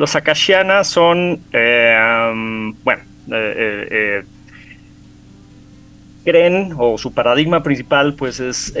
[0.00, 4.24] los Akashiana son, eh, bueno, eh,
[6.24, 8.72] creen, o su paradigma principal, pues es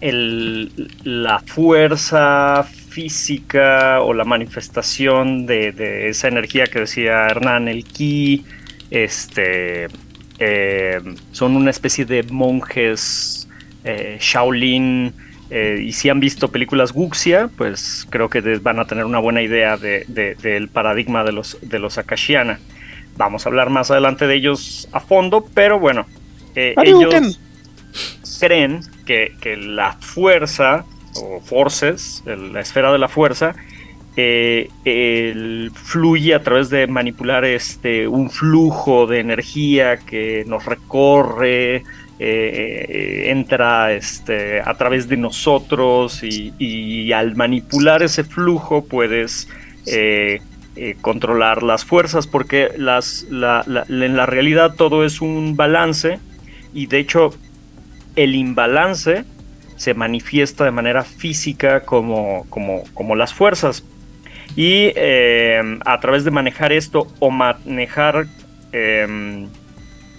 [0.00, 8.46] la fuerza física o la manifestación de, esa energía que decía Hernán, el ki,
[8.90, 9.88] este,
[11.32, 13.46] son una especie de monjes
[14.20, 15.12] Shaolin,
[15.50, 19.40] eh, y si han visto películas Wuxia, pues creo que van a tener una buena
[19.40, 22.58] idea del paradigma de los, de los Akashiana.
[23.16, 26.06] Vamos a hablar más adelante de ellos a fondo, pero bueno,
[26.54, 27.40] eh, ellos
[28.38, 30.84] creen que, la fuerza,
[31.16, 33.54] o forces, la esfera de la fuerza,
[34.16, 34.68] eh,
[35.74, 41.84] fluye a través de manipular este, un flujo de energía que nos recorre,
[42.20, 49.48] eh, entra este, a través de nosotros y, al manipular ese flujo puedes
[49.86, 50.40] eh,
[50.74, 56.18] eh, controlar las fuerzas porque las, en la realidad todo es un balance
[56.74, 57.30] y de hecho
[58.16, 59.24] el imbalance
[59.76, 63.84] se manifiesta de manera física como, como, como las fuerzas.
[64.56, 68.26] Y a través de manejar esto o manejar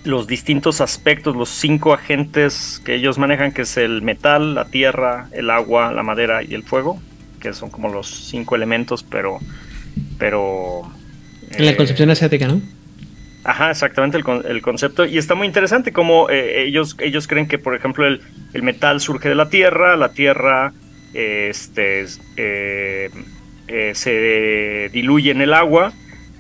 [0.10, 5.30] los distintos aspectos, los cinco agentes que ellos manejan, que es el metal, la tierra,
[5.32, 7.00] el agua, la madera y el fuego,
[7.40, 9.40] que son como los cinco elementos, pero...
[10.18, 10.82] pero
[11.52, 12.62] en la concepción asiática, ¿no?
[13.44, 15.06] Ajá, exactamente el, concepto.
[15.06, 18.22] Y está muy interesante como eh, ellos, ellos creen que, por ejemplo, el,
[18.62, 20.74] metal surge de la tierra, la tierra
[21.14, 22.06] este,
[22.38, 23.10] eh,
[23.68, 25.94] eh, se diluye en el agua,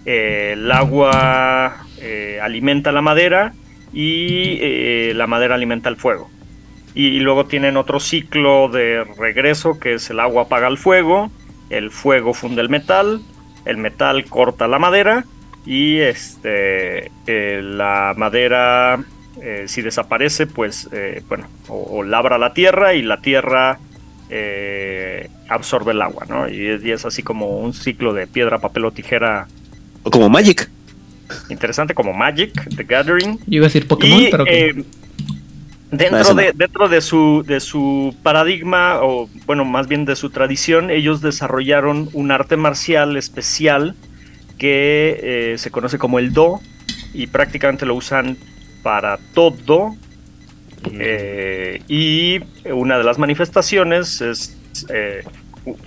[0.06, 3.54] el agua eh, alimenta la madera
[3.94, 6.30] y eh, la madera alimenta el fuego.
[6.96, 11.32] Y, luego tienen otro ciclo de regreso que es el agua apaga el fuego,
[11.70, 13.22] el fuego funde el metal,
[13.66, 15.24] el metal corta la madera
[15.66, 19.04] y este, eh, la madera
[19.68, 20.90] si desaparece pues
[21.30, 23.80] bueno o, labra la tierra y la tierra
[25.48, 26.50] absorbe el agua, ¿no?
[26.50, 29.48] Y y es, así como un ciclo de piedra, papel o tijera.
[30.04, 30.70] O como Magic
[31.50, 33.40] interesante como Magic, The Gathering.
[33.48, 34.46] Yo iba a decir Pokémon, pero.
[34.48, 34.84] Eh,
[35.92, 40.90] dentro, de, dentro de, su, de su paradigma, o bueno, más bien de su tradición,
[40.90, 43.96] ellos desarrollaron un arte marcial especial
[44.58, 45.20] que
[45.54, 46.60] eh, se conoce como el Do
[47.14, 48.38] y prácticamente lo usan
[48.84, 49.96] para todo.
[50.92, 54.58] Eh, y una de las manifestaciones es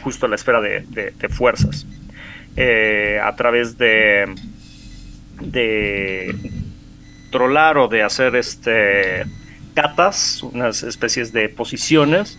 [0.02, 1.86] justo la esfera de, de fuerzas.
[2.56, 4.26] a través de
[5.50, 6.34] de
[7.30, 9.24] trolar o de hacer este
[9.74, 12.38] catas, unas especies de posiciones,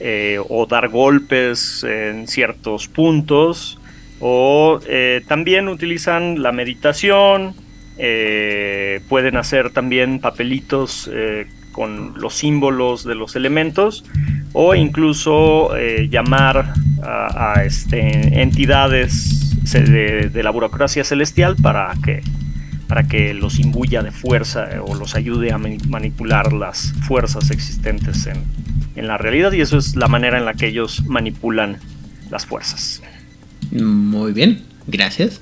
[0.00, 3.78] eh, o dar golpes en ciertos puntos,
[4.20, 7.54] o eh, también utilizan la meditación,
[7.98, 11.10] eh, pueden hacer también papelitos
[11.70, 14.04] con los símbolos de los elementos,
[14.52, 15.70] o incluso
[16.10, 22.22] llamar a, este, entidades de, la burocracia celestial para que,
[22.92, 28.26] para que los imbuya de fuerza eh, o los ayude a manipular las fuerzas existentes
[28.26, 28.44] en,
[28.96, 31.78] en la realidad y eso es la manera en la que ellos manipulan
[32.28, 33.00] las fuerzas.
[33.70, 35.40] Muy bien, gracias.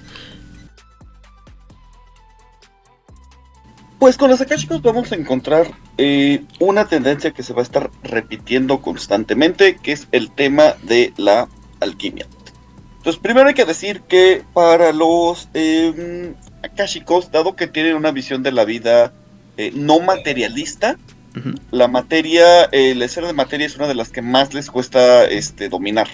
[3.99, 7.91] Pues con los akashicos vamos a encontrar eh, una tendencia que se va a estar
[8.05, 11.49] repitiendo constantemente, que es el tema de la
[11.81, 12.29] alquimia.
[12.99, 18.43] Entonces, primero hay que decir que para los eh, akashicos, dado que tienen una visión
[18.43, 19.13] de la vida
[19.57, 20.97] eh, no materialista,
[21.71, 25.69] la materia, el ser de materia es una de las que más les cuesta este,
[25.69, 26.09] dominar.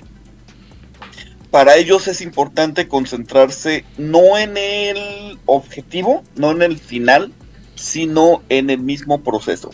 [1.51, 7.33] Para ellos es importante concentrarse no en el objetivo, no en el final,
[7.77, 9.71] sino en el mismo proceso.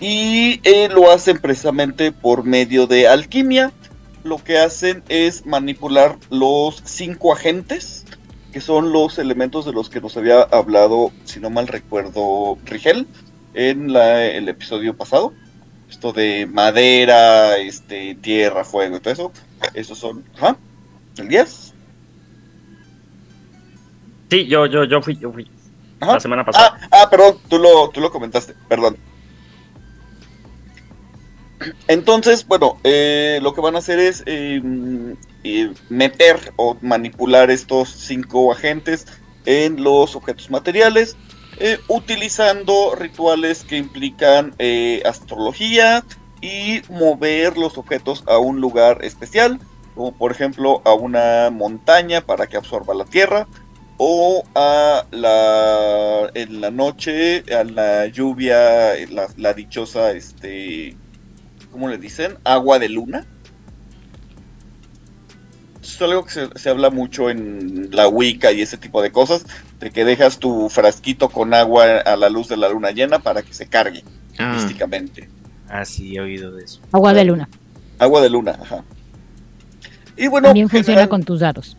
[0.00, 3.72] Y eh, lo hacen precisamente por medio de alquimia,
[4.24, 8.04] lo que hacen es manipular los cinco agentes,
[8.52, 13.06] que son los elementos de los que nos había hablado, si no mal recuerdo, Rigel,
[13.54, 15.32] en el episodio pasado.
[15.90, 19.32] Esto de madera, este, tierra, fuego y todo eso.
[19.74, 20.56] Esos son, ajá,
[21.16, 21.74] el 10.
[24.30, 25.50] Sí, yo, yo, yo fui, yo fui.
[26.00, 26.78] La semana pasada.
[26.82, 28.96] Ah, ah, perdón, tú lo, tú lo comentaste, perdón.
[31.88, 37.88] Entonces, bueno, eh, lo que van a hacer es em, eh, meter o manipular estos
[37.88, 39.06] cinco agentes
[39.46, 41.16] en los objetos materiales,
[41.58, 44.54] eh, utilizando rituales que implican
[45.04, 46.04] astrología
[46.40, 49.58] y mover los objetos a un lugar especial,
[49.94, 53.48] como por ejemplo a una montaña para que absorba la tierra,
[53.96, 60.96] o a la en la noche a la lluvia la, la dichosa este
[61.70, 63.26] cómo le dicen agua de luna.
[65.82, 69.46] Es algo que se, se, habla mucho en la Wicca y ese tipo de cosas
[69.80, 73.42] de que dejas tu frasquito con agua a la luz de la luna llena para
[73.42, 74.04] que se cargue
[74.38, 74.54] ah.
[74.54, 75.28] místicamente.
[75.68, 76.80] Ah sí he oído de eso.
[76.92, 77.48] Agua de luna.
[77.98, 78.84] Agua de luna ajá.
[80.16, 81.08] Y bueno también funciona general...
[81.08, 81.76] con tus dados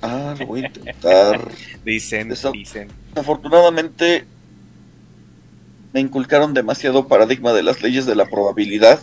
[0.00, 1.48] Ah, lo voy a intentar.
[1.84, 2.88] dicen, dicen.
[3.16, 4.26] Afortunadamente
[5.98, 9.00] me inculcaron demasiado paradigma de las leyes de la probabilidad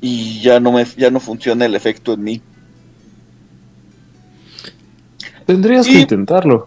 [0.00, 2.42] y ya no me ya no funciona el efecto en mí.
[5.46, 5.92] Tendrías y...
[5.92, 6.66] que intentarlo.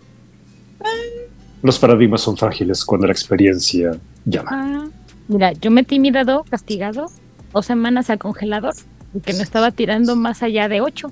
[1.62, 4.50] Los paradigmas son frágiles cuando la experiencia llama.
[4.52, 4.88] Ah,
[5.28, 7.12] mira, yo metí mi dado castigado
[7.52, 8.74] dos semanas al congelador
[9.12, 11.12] porque no estaba tirando más allá de ocho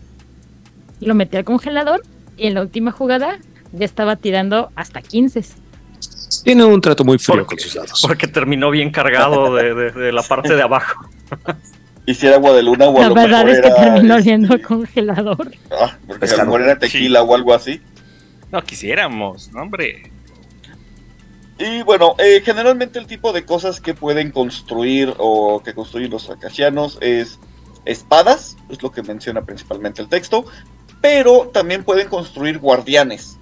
[1.01, 2.01] lo metí al congelador
[2.38, 3.39] y en la última jugada
[3.74, 5.69] ya estaba tirando hasta 15.
[6.43, 8.01] Tiene un trato muy frío con sus dados.
[8.01, 11.09] Porque terminó bien cargado de, de, de la parte de abajo.
[12.05, 14.61] Y si era agua de luna o La verdad es que era, terminó oliendo el
[14.61, 15.51] congelador.
[15.71, 17.25] Ah, porque a lo mejor era tequila sí.
[17.27, 17.81] o algo así.
[18.51, 20.11] No quisiéramos, no, hombre.
[21.59, 26.29] Y bueno, eh, generalmente el tipo de cosas que pueden construir o que construyen los
[26.29, 27.37] akashianos es
[27.85, 30.45] espadas, es lo que menciona principalmente el texto,
[31.01, 33.38] pero también pueden construir guardianes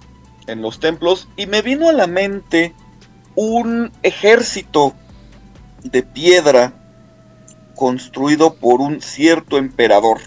[0.48, 2.74] en los templos y me vino a la mente
[3.34, 4.94] un ejército
[5.84, 6.72] de piedra
[7.76, 10.18] construido por un cierto emperador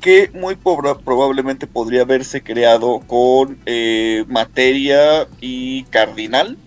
[0.00, 6.58] que muy probablemente podría haberse creado con eh, materia y cardinal,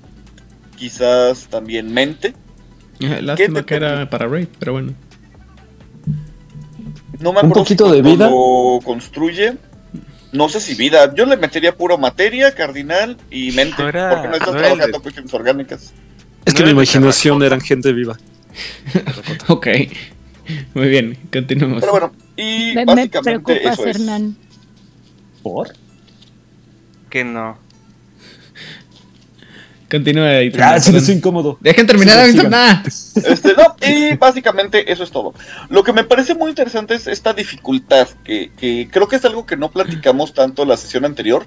[0.75, 2.33] quizás también mente.
[2.99, 4.93] Lástima que era para Raid, pero bueno.
[7.19, 8.27] No me un poquito de vida.
[8.27, 9.55] Lo construye.
[10.37, 11.13] No sé si vida.
[11.15, 13.81] Yo le metería puro materia, cardinal y mente.
[13.81, 15.01] No era, porque no estás no trabajando de...
[15.03, 15.93] cuestiones orgánicas.
[16.45, 18.17] Es que no mi imaginación eran gente viva.
[19.47, 19.67] ok.
[20.75, 21.81] Muy bien, continuamos.
[21.81, 23.95] Pero bueno, y me, básicamente me eso es.
[23.97, 24.37] Hernán.
[25.41, 25.73] ¿Por?
[27.09, 27.57] Que no.
[29.89, 30.51] Continúa ahí.
[30.51, 31.57] Ya, se es incómodo.
[31.61, 32.83] Dejen terminar Sí, nada.
[32.85, 35.33] Este, no, y básicamente eso es todo.
[35.69, 39.45] Lo que me parece muy interesante es esta dificultad, que, que creo que es algo
[39.45, 41.45] que no platicamos tanto en la sesión anterior,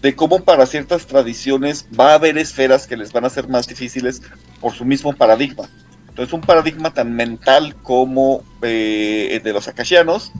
[0.00, 3.68] de cómo para ciertas tradiciones va a haber esferas que les van a ser más
[3.68, 4.22] difíciles
[4.60, 5.68] por su mismo paradigma.
[6.08, 10.32] Entonces, un paradigma tan mental como eh, el de los akashianos,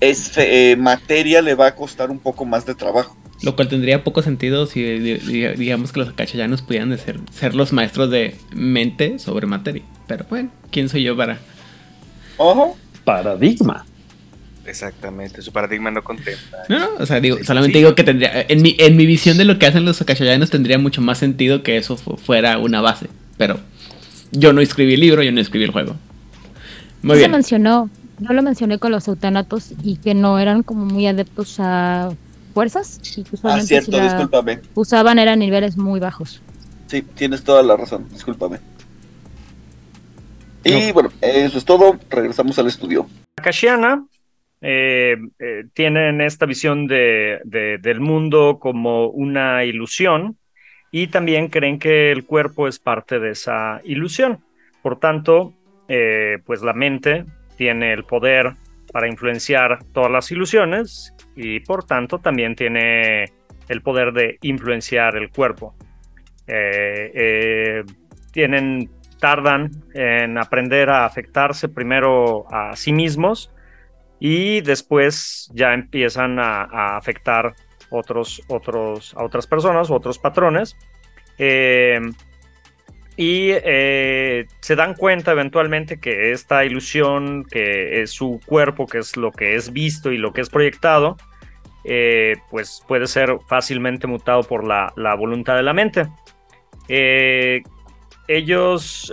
[0.00, 3.16] es, eh, materia le va a costar un poco más de trabajo.
[3.42, 7.54] Lo cual tendría poco sentido si di- digamos que los acachayanos pudieran de ser, ser
[7.54, 9.82] los maestros de mente sobre materia.
[10.08, 11.38] Pero bueno, ¿quién soy yo para...?
[12.38, 12.64] Ajá.
[13.04, 13.84] Paradigma.
[14.66, 16.58] Exactamente, su paradigma no contempla.
[16.68, 17.78] No, no, o sea, digo, Sí, solamente sí.
[17.84, 18.42] digo que tendría...
[18.48, 21.62] En mi, en mi visión de lo que hacen los acachayanos tendría mucho más sentido
[21.62, 23.06] que eso fu- fuera una base.
[23.38, 23.60] Pero
[24.32, 25.96] yo no escribí el libro, yo no escribí el juego.
[27.02, 27.30] Muy Sí se bien.
[27.30, 32.10] mencionó, yo lo mencioné con los eutanatos y que no eran como muy adeptos a
[32.52, 34.60] fuerzas y Ah, cierto, si la discúlpame.
[34.74, 36.42] usaban eran niveles muy bajos.
[36.86, 38.58] Sí, tienes toda la razón, discúlpame.
[40.64, 41.98] Y bueno, eso es todo.
[42.10, 43.06] Regresamos al estudio.
[43.36, 44.04] Akashiana
[44.60, 50.36] eh, eh, tienen esta visión de, de- del mundo como una ilusión
[50.90, 54.40] y también creen que el cuerpo es parte de esa ilusión.
[54.82, 55.52] Por tanto,
[55.88, 57.24] eh, pues la mente
[57.56, 58.54] tiene el poder
[58.92, 63.26] para influenciar todas las ilusiones y por tanto también tiene
[63.68, 65.74] el poder de influenciar el cuerpo.
[66.46, 67.84] Eh, eh,
[68.32, 68.90] tienen,
[69.20, 73.52] tardan en aprender a afectarse primero a sí mismos
[74.18, 77.54] y después ya empiezan a, afectar
[77.90, 80.76] otros, otros, a otras personas, otros patrones.
[81.38, 82.00] Eh,
[83.18, 89.16] y eh, se dan cuenta eventualmente que esta ilusión, que es su cuerpo, que es
[89.16, 91.16] lo que es visto y lo que es proyectado,
[91.84, 96.06] eh, pues puede ser fácilmente mutado por la, la voluntad de la mente.
[96.88, 97.62] Eh,
[98.28, 99.12] ellos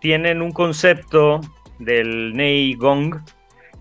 [0.00, 1.40] tienen un concepto
[1.78, 3.16] del Nei Gong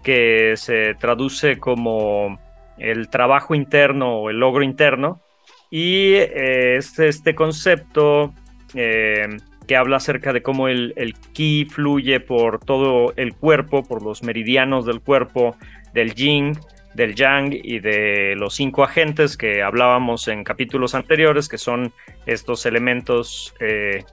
[0.03, 2.37] que se traduce como
[2.77, 5.21] el trabajo interno o el logro interno.
[5.69, 8.33] Y eh, es este concepto
[8.73, 9.27] eh,
[9.67, 14.23] que habla acerca de cómo el, el ki fluye por todo el cuerpo, por los
[14.23, 15.55] meridianos del cuerpo,
[15.93, 16.57] del yin,
[16.95, 21.93] del yang y de los cinco agentes que hablábamos en capítulos anteriores, que son
[22.25, 24.03] estos elementos eh,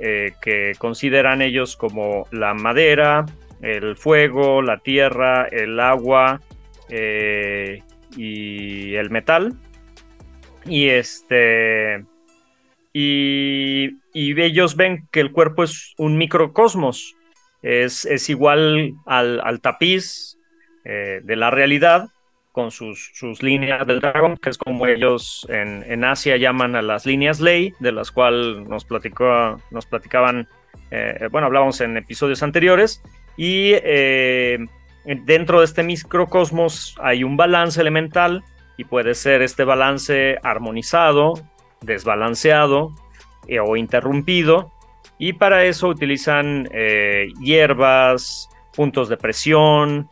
[0.00, 3.26] eh, que consideran ellos como la madera,
[3.60, 6.40] el fuego, la tierra, el agua
[8.16, 9.54] y el metal.
[10.64, 12.04] Y este.
[12.92, 17.16] Y, ellos ven que el cuerpo es un microcosmos.
[17.62, 20.36] Es, es igual al, tapiz
[20.84, 22.08] eh, de la realidad,
[22.50, 27.06] con sus, sus, líneas del dragón, que es como ellos en, Asia llaman a las
[27.06, 28.86] líneas ley, de las cuales nos,
[29.70, 30.48] nos platicaban,
[30.90, 33.00] eh, bueno, hablábamos en episodios anteriores,
[33.38, 34.58] y eh,
[35.24, 38.42] dentro de este microcosmos hay un balance elemental,
[38.76, 41.34] y puede ser este balance armonizado,
[41.80, 42.92] desbalanceado
[43.46, 44.72] eh, o interrumpido,
[45.18, 46.68] y para eso utilizan
[47.40, 50.08] hierbas, puntos de presión,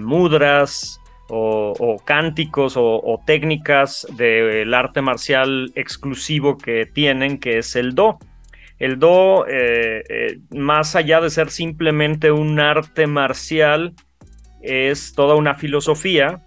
[0.00, 8.18] mudras, o, cánticos o, técnicas del arte marcial exclusivo que tienen, que es el Do.
[8.78, 13.94] El Do, eh, eh, más allá de ser simplemente un arte marcial,
[14.60, 16.42] es toda una filosofía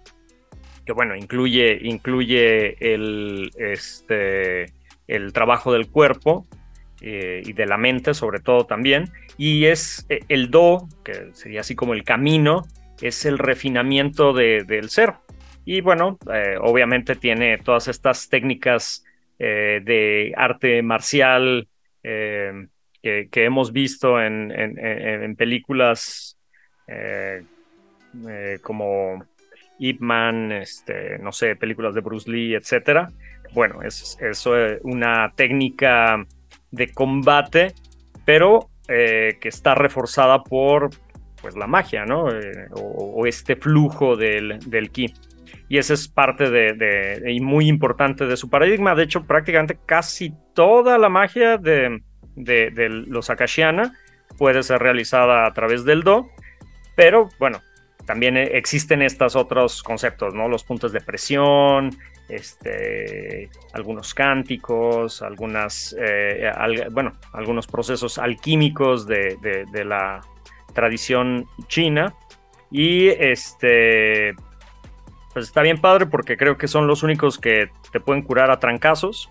[0.84, 4.72] que, bueno, incluye, incluye el, este,
[5.08, 6.46] el trabajo del cuerpo,
[7.00, 11.74] eh, y de la mente sobre todo también, y es el do, que sería así
[11.74, 12.64] como el camino,
[13.00, 15.14] es el refinamiento del ser.
[15.64, 19.04] Y bueno, eh, obviamente tiene todas estas técnicas
[19.38, 21.68] eh, de arte marcial
[22.02, 22.68] eh,
[23.02, 26.36] que, hemos visto en, películas
[28.62, 29.24] como
[29.78, 33.08] Ip Man, este, no sé, películas de Bruce Lee, etc.
[33.52, 34.46] Bueno, es, es
[34.82, 36.24] una técnica
[36.70, 37.74] de combate,
[38.24, 40.90] pero que está reforzada por
[41.40, 42.30] pues la magia, ¿no?
[42.30, 45.12] Eh, o, este flujo del, ki.
[45.68, 48.94] Y esa es parte de, muy importante de su paradigma.
[48.94, 52.00] De hecho, prácticamente casi toda la magia de,
[53.06, 53.94] los Akashiana
[54.36, 56.28] puede ser realizada a través del Do,
[56.96, 57.60] pero bueno,
[58.06, 60.48] también existen estos otros conceptos, ¿no?
[60.48, 61.90] Los puntos de presión,
[62.28, 66.52] este, algunos cánticos, algunas, eh,
[66.90, 69.38] bueno, algunos procesos alquímicos de,
[69.84, 70.20] la,
[70.74, 72.14] tradición china.
[72.70, 74.34] Y este,
[75.32, 78.60] pues está bien padre porque creo que son los únicos que te pueden curar a
[78.60, 79.30] trancazos.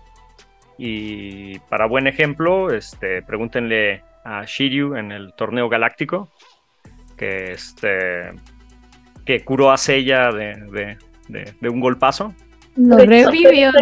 [0.76, 6.28] Y para buen ejemplo, este, pregúntenle a Shiryu en el torneo galáctico
[7.16, 8.30] que este
[9.26, 10.96] que curó a Seiya de,
[11.68, 12.34] un golpazo.
[12.78, 13.72] Lo revivió.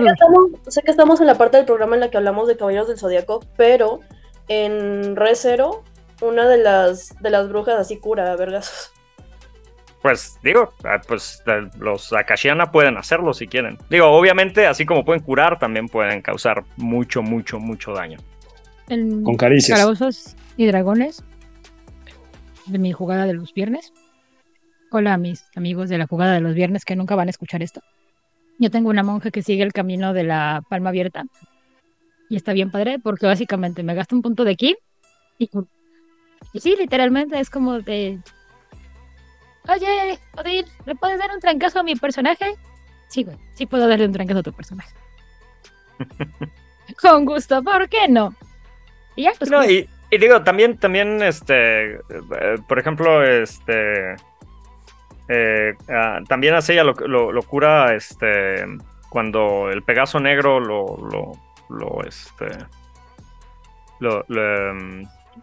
[0.69, 2.99] Sé, que estamos, en la parte del programa en la que hablamos de Caballeros del
[2.99, 4.01] Zodíaco, pero
[4.49, 5.35] en Re
[6.23, 8.93] una de las, de las brujas así cura, vergas.
[10.01, 11.43] Pues digo, ah, pues
[11.79, 13.77] los Akashiana pueden hacerlo si quieren.
[13.91, 18.19] Digo, obviamente, así como pueden curar, también pueden causar mucho, mucho, mucho daño.
[18.89, 19.79] Con caricias.
[19.79, 21.23] Calabozos y dragones
[22.67, 23.93] de mi jugada de los viernes.
[24.91, 27.63] Hola a mis amigos de la jugada de los viernes que nunca van a escuchar
[27.63, 27.83] esto.
[28.59, 31.25] Yo tengo una monja que sigue el camino de la palma abierta.
[32.29, 34.77] Y está bien padre porque básicamente me gasta un punto de ki
[35.39, 35.49] y
[36.53, 38.19] y sí, literalmente es como de.
[39.69, 42.55] Oye, Odil, ¿le puedes dar un trancazo a mi personaje?
[43.09, 44.95] Sí, güey, sí puedo darle un trancazo a tu personaje.
[47.01, 48.35] Con gusto, ¿por qué no?
[49.17, 49.51] Y ya, pues.
[49.51, 51.95] No, y, digo, también, también, este.
[51.95, 52.01] Eh,
[52.69, 54.17] por ejemplo, este.
[55.29, 58.65] Eh, ah, también hace ella lo, lo, cura este
[59.11, 61.33] cuando el Pegaso negro lo lo,
[61.69, 62.47] lo este
[63.99, 64.25] lo,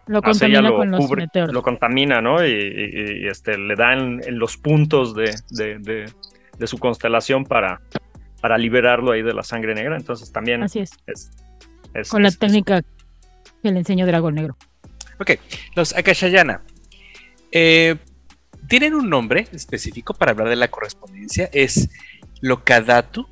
[0.06, 1.54] lo contamina con los meteoros.
[1.54, 2.44] Lo contamina, ¿no?
[2.44, 6.06] Y, este, le dan en, los puntos de,
[6.66, 7.80] su constelación para,
[8.40, 9.96] para liberarlo ahí de la sangre negra.
[9.96, 11.30] Entonces también Así es.
[12.10, 12.82] con la técnica
[13.62, 14.56] que le enseño Dragón Negro.
[15.18, 15.32] Ok,
[15.74, 16.62] los Akashayana.
[17.52, 17.96] Eh,
[18.74, 21.48] tienen un nombre específico para hablar de la correspondencia.
[21.52, 21.90] Es
[22.40, 23.24] Lokadatu.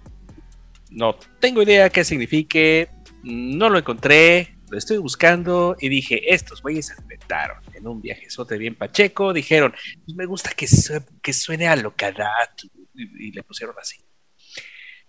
[0.89, 2.91] No tengo idea qué signifique.
[3.25, 8.57] No lo encontré lo estoy buscando y dije, estos güeyes se inventaron en un viajezote
[8.57, 9.75] bien pacheco, dijeron,
[10.07, 10.67] pues me gusta que,
[11.33, 13.97] suene a locadato y, y, le pusieron así.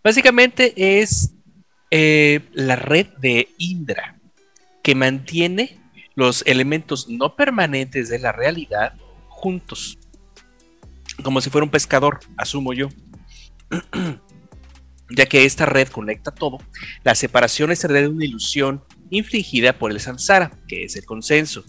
[0.04, 1.36] Básicamente es
[1.92, 4.20] eh, la red de Indra
[4.82, 5.80] que mantiene
[6.16, 8.96] los elementos no permanentes de la realidad
[9.30, 9.98] juntos,
[11.22, 12.90] como si fuera un pescador, asumo yo.
[15.10, 16.58] ya que esta red conecta todo,
[17.04, 21.64] la separación es de una ilusión infligida por el samsara, que es el consenso.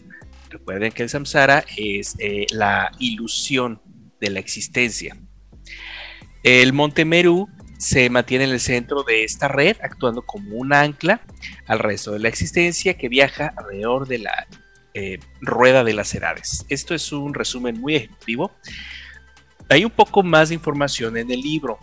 [0.48, 3.82] Recuerden que el samsara es eh, la ilusión
[4.20, 5.16] de la existencia.
[6.42, 7.48] El monte Meru
[7.78, 11.20] se mantiene en el centro de esta red, actuando como un ancla
[11.66, 14.46] al resto de la existencia que viaja alrededor de la
[14.94, 16.64] eh, rueda de las edades.
[16.68, 18.52] Esto es un resumen muy ejecutivo.
[19.68, 21.78] Hay un poco más de información en el libro.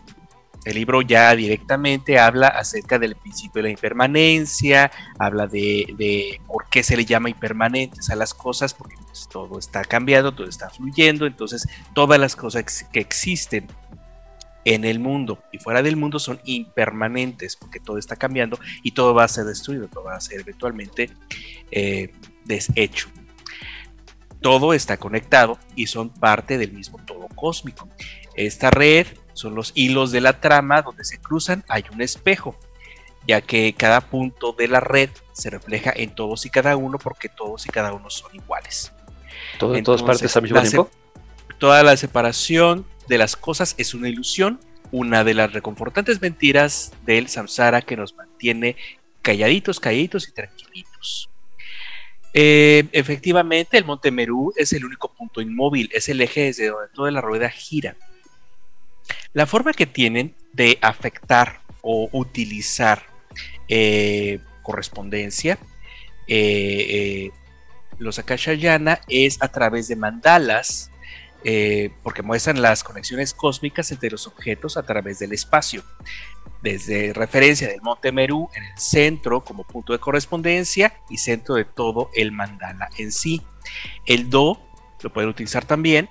[0.63, 6.83] El libro ya directamente habla acerca del principio de la impermanencia, habla de, por qué
[6.83, 11.25] se le llama impermanentes a las cosas, porque pues, todo está cambiando, todo está fluyendo,
[11.25, 13.67] entonces todas las cosas que existen
[14.65, 19.13] en el mundo y fuera del mundo son impermanentes, porque todo está cambiando y todo
[19.13, 21.09] va a ser destruido, todo va a ser eventualmente
[21.71, 22.13] eh,
[22.45, 23.09] deshecho.
[24.41, 27.87] Todo está conectado y son parte del mismo todo cósmico.
[28.35, 32.57] Esta red son los hilos de la trama donde se cruzan, hay un espejo,
[33.27, 37.29] ya que cada punto de la red se refleja en todos y cada uno porque
[37.29, 38.91] todos y cada uno son iguales.
[39.57, 40.89] ¿Todo en todas partes al mismo tiempo?
[41.57, 44.59] Toda la separación de las cosas es una ilusión,
[44.91, 48.75] una de las reconfortantes mentiras del samsara que nos mantiene
[49.21, 51.30] calladitos, calladitos y tranquilitos.
[52.33, 56.93] Eh, efectivamente, el Monte Merú es el único punto inmóvil, es el eje desde donde
[56.93, 57.95] toda la rueda gira.
[59.33, 63.03] La forma que tienen de afectar o utilizar
[63.67, 65.57] eh, correspondencia,
[66.27, 67.31] eh,
[67.97, 70.90] los Akashayana es a través de mandalas,
[72.03, 75.83] porque muestran las conexiones cósmicas entre los objetos a través del espacio.
[76.61, 81.65] Desde referencia del Monte Merú en el centro como punto de correspondencia y centro de
[81.65, 83.41] todo el mandala en sí.
[84.05, 84.61] El Do
[85.01, 86.09] lo pueden utilizar también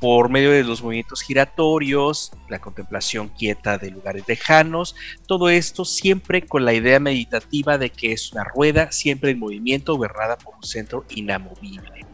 [0.00, 4.94] por medio de los movimientos giratorios, la contemplación quieta de lugares lejanos,
[5.26, 9.96] todo esto siempre con la idea meditativa de que es una rueda siempre en movimiento
[9.96, 12.07] gobernada por un centro inamovible.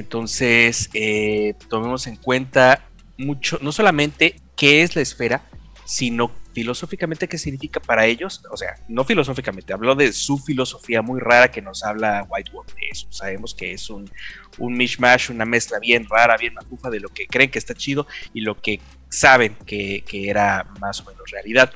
[0.00, 5.42] Entonces, eh, tomemos en cuenta mucho, no solamente qué es la esfera,
[5.84, 11.20] sino filosóficamente qué significa para ellos, o sea, no filosóficamente, hablo de su filosofía muy
[11.20, 13.08] rara que nos habla Whitewood de eso.
[13.10, 14.10] Sabemos que es un,
[14.56, 18.06] un mishmash, una mezcla bien rara, bien macufa de lo que creen que está chido
[18.32, 21.74] y lo que saben que, era más o menos realidad.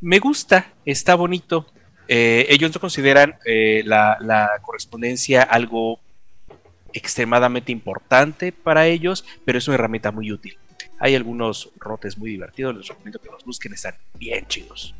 [0.00, 1.66] Me gusta, está bonito.
[2.08, 6.00] Eh, ellos no consideran eh, la, la correspondencia algo
[6.92, 10.58] extremadamente importante para ellos, pero es una herramienta muy útil.
[10.98, 14.94] Hay algunos rotes muy divertidos, les recomiendo que los busquen, están bien chidos.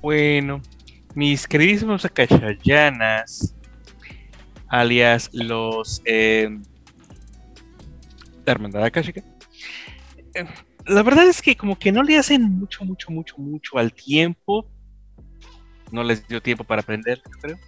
[0.00, 0.60] Bueno,
[1.14, 3.54] mis queridísimos acachayanas,
[4.68, 6.48] alias los eh,
[8.44, 9.22] la hermandad akashica,
[10.34, 10.46] eh,
[10.86, 14.68] la verdad es que como que no le hacen mucho, mucho, mucho, mucho al tiempo.
[15.90, 17.58] No les dio tiempo para aprender, creo.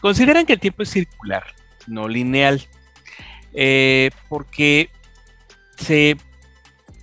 [0.00, 1.44] Consideran que el tiempo es circular,
[1.86, 2.62] no lineal.
[3.54, 4.90] Eh, porque
[5.76, 6.16] se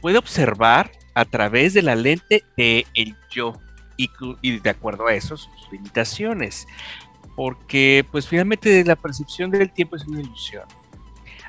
[0.01, 3.59] puede observar a través de la lente de el yo
[3.97, 6.67] y, de acuerdo a eso sus limitaciones
[7.35, 10.65] porque pues finalmente la percepción del tiempo es una ilusión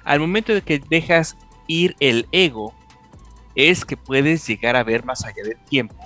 [0.04, 2.72] al momento de que dejas ir el ego
[3.56, 5.96] es que puedes llegar a ver más allá del tiempo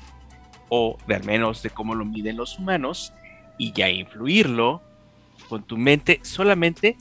[0.71, 3.13] o al menos de cómo lo miden los humanos
[3.59, 4.83] y ya influirlo
[5.51, 6.97] con tu mente solamente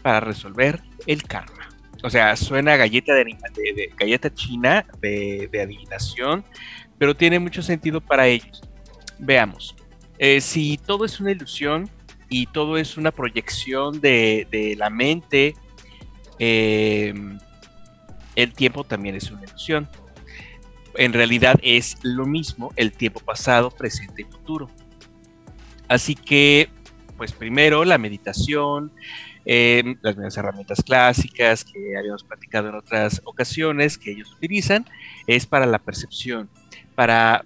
[0.00, 1.68] para resolver el karma.
[2.04, 3.36] O sea, suena galleta de,
[3.98, 6.44] galleta china de, adivinación,
[6.98, 8.62] pero tiene mucho sentido para ellos.
[9.18, 9.74] Veamos,
[10.18, 11.90] eh, si todo es una ilusión
[12.28, 15.54] y todo es una proyección de, la mente,
[16.38, 17.12] eh,
[18.36, 19.88] el tiempo también es una ilusión.
[20.94, 24.70] En realidad es lo mismo el tiempo pasado, presente y futuro.
[25.88, 26.70] Así que,
[27.20, 28.92] pues primero la meditación,
[29.46, 34.86] Em, las mismas herramientas clásicas que habíamos platicado en otras ocasiones que ellos utilizan,
[35.26, 36.50] es para la percepción,
[36.94, 37.44] para,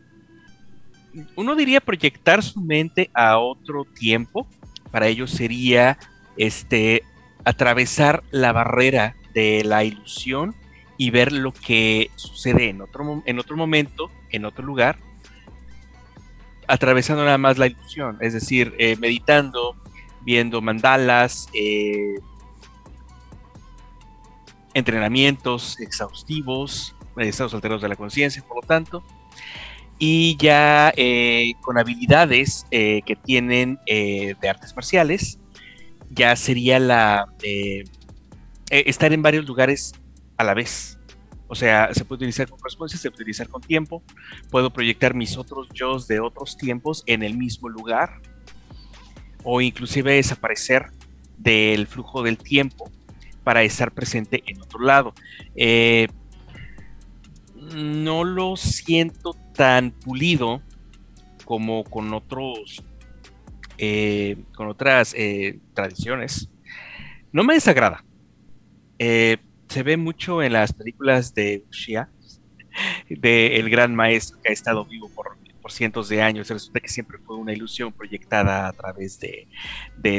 [1.37, 4.47] uno diría proyectar su mente a otro tiempo,
[4.91, 5.99] para ellos sería
[6.37, 7.03] este,
[7.45, 10.55] atravesar la barrera de la ilusión
[10.99, 14.99] y ver lo que sucede en otro, en otro momento, en otro lugar,
[16.69, 19.77] atravesando nada más la ilusión, es decir, eh, meditando,
[20.23, 22.17] viendo mandalas, eh,
[24.73, 29.05] entrenamientos exhaustivos, estados alteros de la conciencia, por lo tanto,
[29.99, 35.39] y ya eh, con habilidades eh, que tienen de artes marciales,
[36.11, 37.27] ya sería la
[38.71, 39.93] estar en varios lugares
[40.37, 40.94] a la vez.
[41.55, 44.03] O sea, se puede utilizar con correspondencia, se puede utilizar con tiempo.
[44.51, 48.21] Puedo proyectar mis otros yo de otros tiempos en el mismo lugar
[49.45, 50.91] o inclusive desaparecer
[51.39, 52.91] del flujo del tiempo
[53.45, 55.15] para estar presente en otro lado.
[55.55, 56.09] Eh,
[57.77, 60.61] no lo siento tan pulido
[61.45, 62.83] como con otros
[63.79, 66.51] eh, con otras eh, tradiciones,
[67.31, 68.05] no me desagrada.
[69.75, 72.09] Se ve mucho en las películas de Shia,
[73.11, 75.37] de el gran maestro que ha estado vivo por,
[75.69, 76.49] cientos de años.
[76.49, 79.49] Resulta que siempre fue una ilusión proyectada a través de,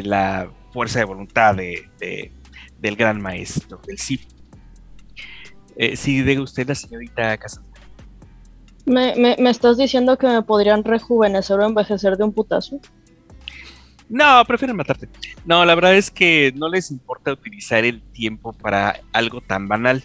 [0.04, 2.34] la fuerza de voluntad de,
[2.82, 4.26] del gran maestro, del Sif.
[5.78, 7.82] Eh, sí, de usted, la señorita Cassandra.
[8.86, 12.82] ¿Me, me, estás diciendo que me podrían rejuvenecer o envejecer de un putazo?
[14.10, 15.10] No, prefieren matarte.
[15.46, 20.04] No, la verdad es que no les importa utilizar el tiempo para algo tan banal.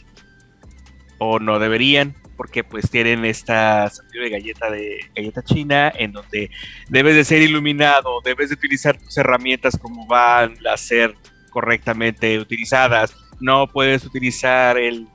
[1.18, 6.50] O no deberían, porque pues tienen esta sentido de galleta de galleta china en donde
[6.88, 11.14] debes de ser iluminado, debes de utilizar tus herramientas como van a ser
[11.50, 13.14] correctamente utilizadas.
[13.40, 15.06] No puedes utilizar el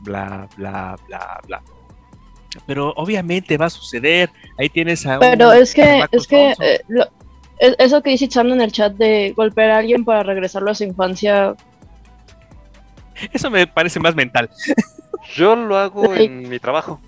[0.00, 1.62] bla bla bla bla.
[2.66, 4.30] Pero obviamente va a suceder.
[4.58, 6.54] Ahí tienes a Pero es que es que
[7.58, 10.84] eso que dice Chan en el chat de golpear a alguien para regresarlo a su
[10.84, 11.54] infancia.
[13.32, 14.50] Eso me parece más mental.
[15.34, 17.00] Yo lo hago en mi trabajo.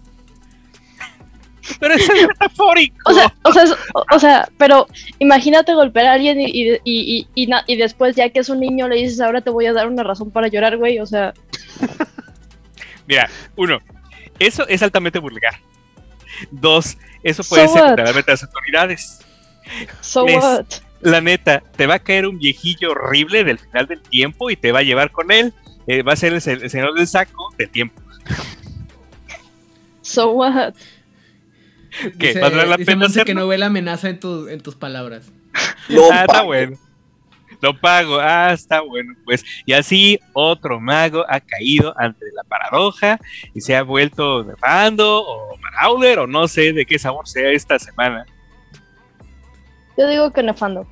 [1.81, 2.97] Pero eso es metafórico.
[3.11, 3.65] O sea, o sea,
[4.13, 4.87] o, sea, pero
[5.19, 8.97] imagínate golpear a alguien y, y, y, y, después, ya que es un niño, le
[8.97, 10.99] dices, ahora te voy a dar una razón para llorar, güey.
[11.01, 11.35] O sea.
[13.07, 13.79] Mira, uno,
[14.39, 15.55] eso es altamente vulgar.
[16.51, 19.21] Dos, eso puede ser literalmente las autoridades.
[20.01, 20.67] So what?
[21.01, 24.73] La neta, te va a caer un viejillo horrible del final del tiempo y te
[24.73, 25.53] va a llevar con él.
[25.87, 28.01] Eh, va a ser el, señor del saco de tiempo.
[30.01, 30.75] So what?
[32.19, 32.35] ¿Qué?
[32.35, 35.31] la pena que no ve la amenaza en, en tus palabras.
[36.11, 36.79] ah, está bueno.
[37.61, 38.19] Lo pago.
[38.21, 39.15] Ah, está bueno.
[39.25, 43.19] Pues, y así otro mago ha caído ante la paradoja
[43.55, 47.79] y se ha vuelto nefando o marauder o no sé de qué sabor sea esta
[47.79, 48.27] semana.
[49.97, 50.87] Yo digo que nefando.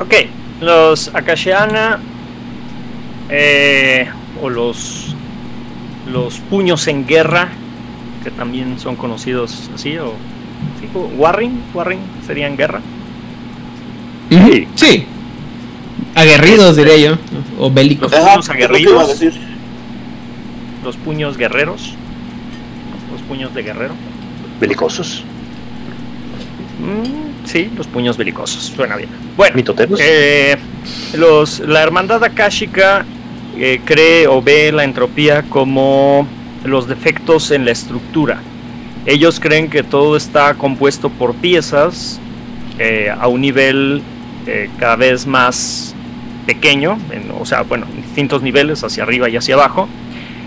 [0.00, 0.14] Ok,
[0.60, 2.00] los Akashiana
[3.28, 4.08] eh,
[4.42, 5.14] o los
[6.10, 7.48] los puños en guerra,
[8.24, 10.14] que también son conocidos así, o
[11.16, 12.80] Warring, Warring serían guerra.
[14.30, 14.68] Sí.
[14.74, 15.06] sí.
[16.14, 17.18] Aguerridos diría yo,
[17.58, 18.10] o bélicos.
[18.10, 19.20] Los puños aguerridos.
[20.82, 21.94] Los puños guerreros.
[23.12, 23.94] Los puños de guerrero.
[24.58, 25.24] Belicosos.
[26.80, 29.10] Mm, sí, los puños belicosos, suena bien.
[29.36, 29.62] Bueno,
[29.98, 30.56] eh,
[31.14, 33.04] los, la hermandad akáshica
[33.58, 36.26] eh, cree o ve la entropía como
[36.64, 38.40] los defectos en la estructura.
[39.06, 42.20] Ellos creen que todo está compuesto por piezas
[42.78, 44.02] eh, a un nivel
[44.80, 45.94] cada vez más
[46.44, 46.98] pequeño,
[47.38, 49.88] o sea, bueno, en distintos niveles, hacia arriba y hacia abajo,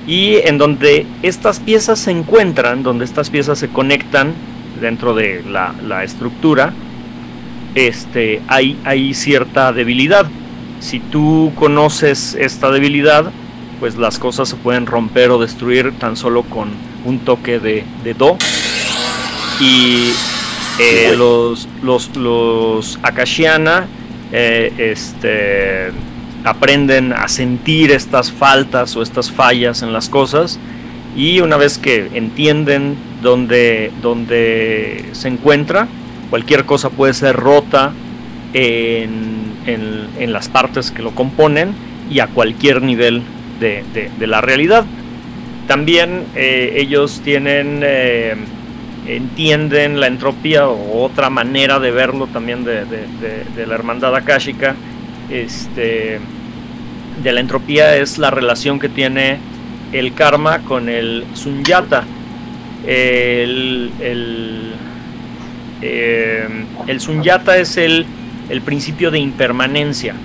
[0.06, 4.34] y en donde estas piezas se encuentran, donde estas piezas se conectan,
[4.84, 6.74] dentro de la, estructura,
[7.74, 10.28] este, hay, hay cierta debilidad.
[10.80, 13.32] Si tú conoces esta debilidad,
[13.80, 16.70] pues las cosas se pueden romper o destruir tan solo con
[17.06, 18.38] un toque de, do.
[19.60, 20.12] Y
[20.80, 23.88] eh, los, los, los Akashiana
[24.32, 25.92] eh, este,
[26.44, 30.60] aprenden a sentir estas faltas o estas fallas en las cosas
[31.16, 35.88] y una vez que entienden dónde, dónde se encuentra,
[36.30, 37.92] cualquier cosa puede ser rota
[38.54, 41.74] en, en, las partes que lo componen
[42.10, 43.24] y a cualquier nivel
[43.60, 44.86] de, de, la realidad.
[45.68, 48.36] También eh, ellos tienen, eh,
[49.08, 54.76] entienden la entropía o otra manera de verlo también de, de la hermandad akáshica.
[55.30, 56.20] Este,
[57.22, 59.38] de la entropía es la relación que tiene
[59.92, 62.04] el karma con el sunyata.
[62.86, 64.74] El, el,
[65.82, 66.48] eh,
[66.88, 68.06] el sunyata es el,
[68.50, 70.16] el, principio de impermanencia.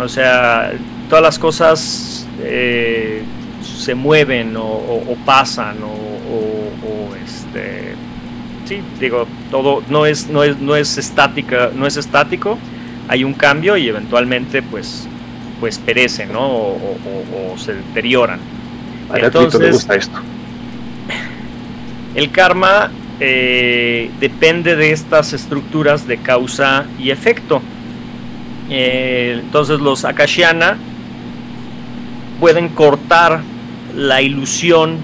[0.00, 0.72] O sea,
[1.08, 3.22] todas las cosas eh,
[3.62, 7.94] se mueven o, pasan o, este
[8.66, 12.58] sí digo todo no es no es no es estática no es estático
[13.08, 15.06] hay un cambio y eventualmente pues
[15.60, 16.46] pues perecen ¿no?
[16.46, 18.40] o se deterioran
[19.12, 20.18] entonces, esto.
[22.14, 27.62] El karma eh, depende de estas estructuras de causa y efecto.
[28.70, 30.76] Eh, entonces los Akashiana
[32.40, 33.40] pueden cortar
[33.94, 34.98] la ilusión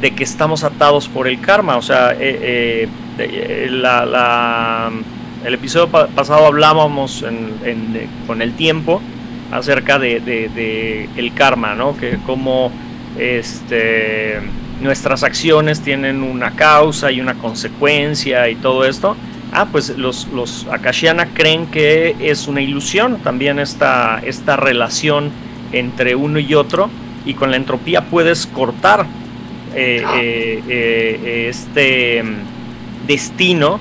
[0.00, 1.76] de que estamos atados por el karma.
[1.76, 3.84] O sea, eh, el
[5.54, 7.24] episodio pasado hablábamos
[8.26, 9.00] con el tiempo
[9.52, 11.96] acerca de, el karma, ¿no?
[11.96, 12.70] Que como
[13.18, 14.40] este,
[14.80, 19.16] nuestras acciones tienen una causa y una consecuencia y todo esto.
[19.52, 25.30] ah, pues los, los Akashiana creen que es una ilusión también esta, esta relación
[25.72, 26.90] entre uno y otro
[27.24, 29.06] y con la entropía puedes cortar
[29.74, 33.80] eh, eh, eh, este mm, destino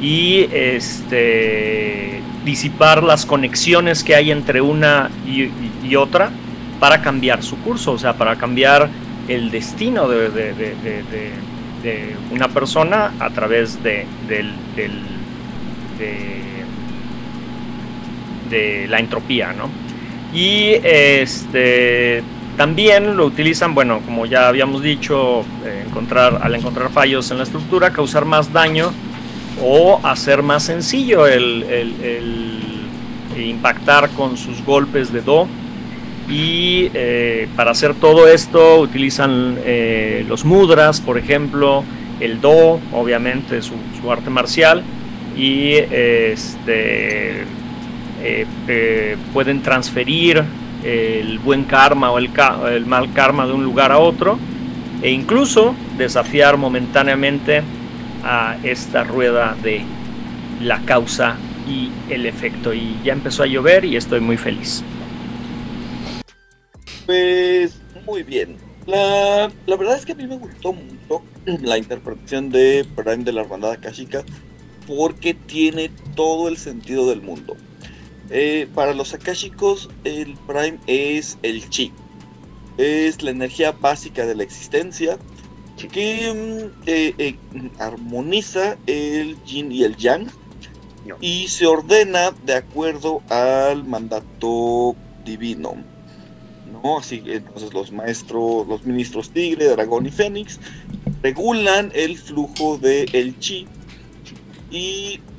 [0.00, 5.48] y este disipar las conexiones que hay entre una y,
[5.86, 6.30] y otra
[6.78, 8.90] para cambiar su curso, o sea, para cambiar
[9.28, 11.32] el destino de,
[12.30, 14.06] una persona a través de,
[18.88, 19.68] la entropía, ¿no?
[20.32, 22.22] Y este
[22.56, 27.42] también lo utilizan, bueno, como ya habíamos dicho, eh, encontrar, al encontrar fallos en la
[27.42, 28.92] estructura, causar más daño
[29.60, 31.64] o hacer más sencillo el
[33.36, 35.48] impactar con sus golpes de Do
[36.28, 41.84] y eh, para hacer todo esto utilizan eh, los mudras, por ejemplo,
[42.20, 44.82] el do, obviamente su, su arte marcial,
[45.36, 47.44] y este,
[48.22, 50.42] eh, pueden transferir
[50.84, 52.30] el buen karma o el,
[52.72, 54.38] el, mal karma de un lugar a otro,
[55.02, 57.62] e incluso desafiar momentáneamente
[58.22, 59.82] a esta rueda de
[60.62, 61.36] la causa
[61.68, 62.72] y el efecto.
[62.72, 64.82] Y ya empezó a llover y estoy muy feliz.
[67.06, 68.56] Pues muy bien.
[68.86, 73.32] La, la, verdad es que a mí me gustó mucho la interpretación de Prime de
[73.32, 74.24] la hermandad Akashica
[74.86, 77.56] porque tiene todo el sentido del mundo.
[78.30, 81.92] Eh, para los Akashicos, el Prime es el chi,
[82.78, 85.18] es la energía básica de la existencia
[85.76, 87.36] que mm, eh, eh,
[87.78, 90.30] armoniza el yin y el yang
[91.20, 95.93] y se ordena de acuerdo al mandato divino.
[96.84, 100.60] Así entonces los maestros, los ministros Tigre, Dragón y Fénix
[101.22, 103.66] regulan el flujo del el chi
[104.70, 105.20] y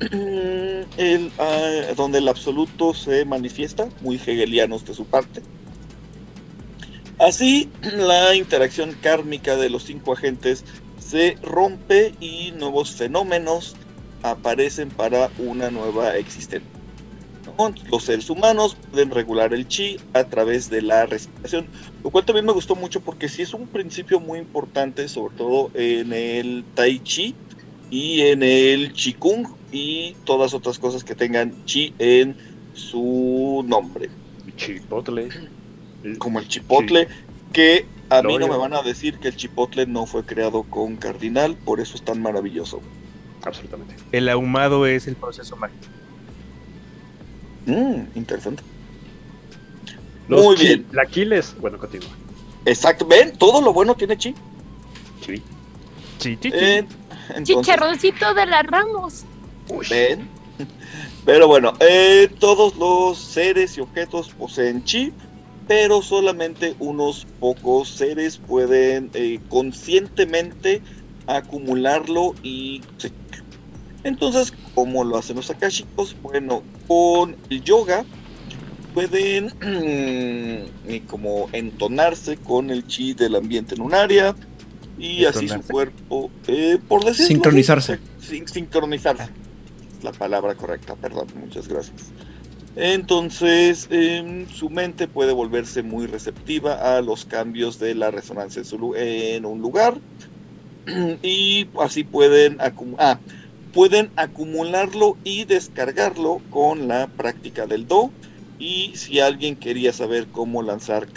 [0.96, 5.40] el, uh, donde el absoluto se manifiesta, muy hegelianos de su parte.
[7.20, 10.64] Así, la interacción kármica de los cinco agentes
[10.98, 13.76] se rompe y nuevos fenómenos
[14.24, 16.75] aparecen para una nueva existencia.
[17.90, 21.66] Los seres humanos pueden regular el chi a través de la respiración,
[22.02, 25.70] lo cual también me gustó mucho porque sí es un principio muy importante, sobre todo
[25.74, 27.34] en el tai chi
[27.90, 32.36] y en el kung y todas otras cosas que tengan chi en
[32.74, 34.10] su nombre.
[34.56, 35.28] Chipotle.
[36.18, 37.08] Como el chipotle,
[37.52, 40.96] que a mí no me van a decir que el chipotle no fue creado con
[40.96, 42.80] cardinal, por eso es tan maravilloso.
[43.42, 43.96] Absolutamente.
[44.12, 45.86] El ahumado es el proceso mágico.
[47.66, 48.62] Mmm, interesante.
[50.28, 50.86] Los Muy bien.
[50.92, 52.08] La Aquiles, bueno, continúa.
[52.64, 54.34] Exacto, ven, todo lo bueno tiene chi.
[55.24, 55.42] Sí,
[56.42, 56.86] Eh,
[57.34, 59.24] entonces, Chicharroncito de las Ramos.
[59.90, 60.28] ven.
[61.24, 65.12] Pero bueno, eh, todos los seres y objetos poseen chi,
[65.66, 70.82] pero solamente unos pocos seres pueden eh, conscientemente
[71.26, 72.82] acumularlo y
[74.06, 76.16] entonces, ¿cómo lo hacen los akashicos?
[76.22, 78.04] Bueno, con el yoga
[78.94, 84.34] pueden eh, como entonarse con el chi del ambiente en un área
[84.98, 87.98] y así su cuerpo, eh, por decirlo Sincronizarse.
[88.18, 89.24] Sin, sincronizarse.
[89.98, 92.10] Es la palabra correcta, perdón, muchas gracias.
[92.76, 98.66] Entonces, eh, su mente puede volverse muy receptiva a los cambios de la resonancia en,
[98.66, 99.98] su, en un lugar
[101.22, 103.18] y así pueden acumular.
[103.18, 103.20] Ah,
[103.76, 108.10] pueden acumularlo y descargarlo con la práctica del Do.
[108.58, 111.08] Y si alguien quería saber cómo lanzar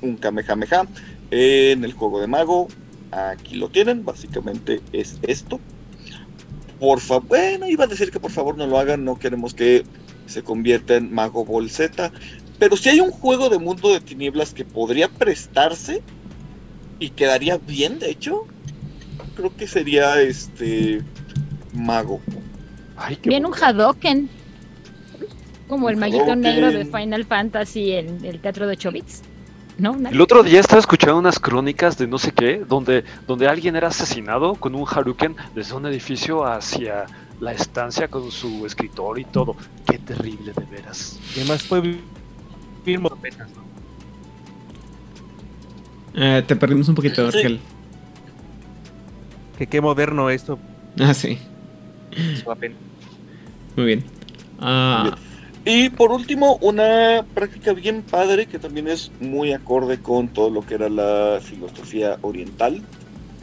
[0.00, 0.88] un Kamehameha
[1.30, 2.68] en el juego de mago,
[3.10, 4.06] aquí lo tienen.
[4.06, 5.60] Básicamente es esto.
[6.80, 9.84] Por favor, bueno, iba a decir que por favor no lo hagan, no queremos que
[10.24, 12.10] se convierta en mago bolseta.
[12.58, 16.02] Pero si hay un juego de mundo de tinieblas que podría prestarse
[17.00, 18.46] y quedaría bien, de hecho,
[19.34, 21.02] creo que sería este
[21.78, 22.20] mago.
[22.96, 23.54] Ay, qué Bien un.
[23.54, 24.28] Hadoken.
[25.68, 29.22] Como el Un maguito negro de Final Fantasy en el teatro de 8 bits.
[29.76, 29.96] ¿No?
[30.10, 33.88] El otro día estaba escuchando unas crónicas de no sé qué, donde, donde alguien era
[33.88, 37.06] asesinado con un Haruken desde un edificio hacia
[37.38, 39.54] la estancia con su escritor y todo.
[39.86, 41.20] Qué terrible, de veras.
[41.36, 41.80] Y además fue
[42.86, 43.10] ¿no?
[46.14, 47.38] Eh, te perdimos un poquito, Sí.
[47.38, 47.60] Argel.
[49.56, 50.58] Que qué moderno esto.
[50.98, 51.38] Ah, sí.
[52.42, 52.74] Swapen.
[53.76, 54.04] Muy bien.
[54.58, 55.16] Ah,
[55.64, 60.62] Y por último, una práctica bien padre que también es muy acorde con todo lo
[60.62, 62.82] que era la filosofía oriental,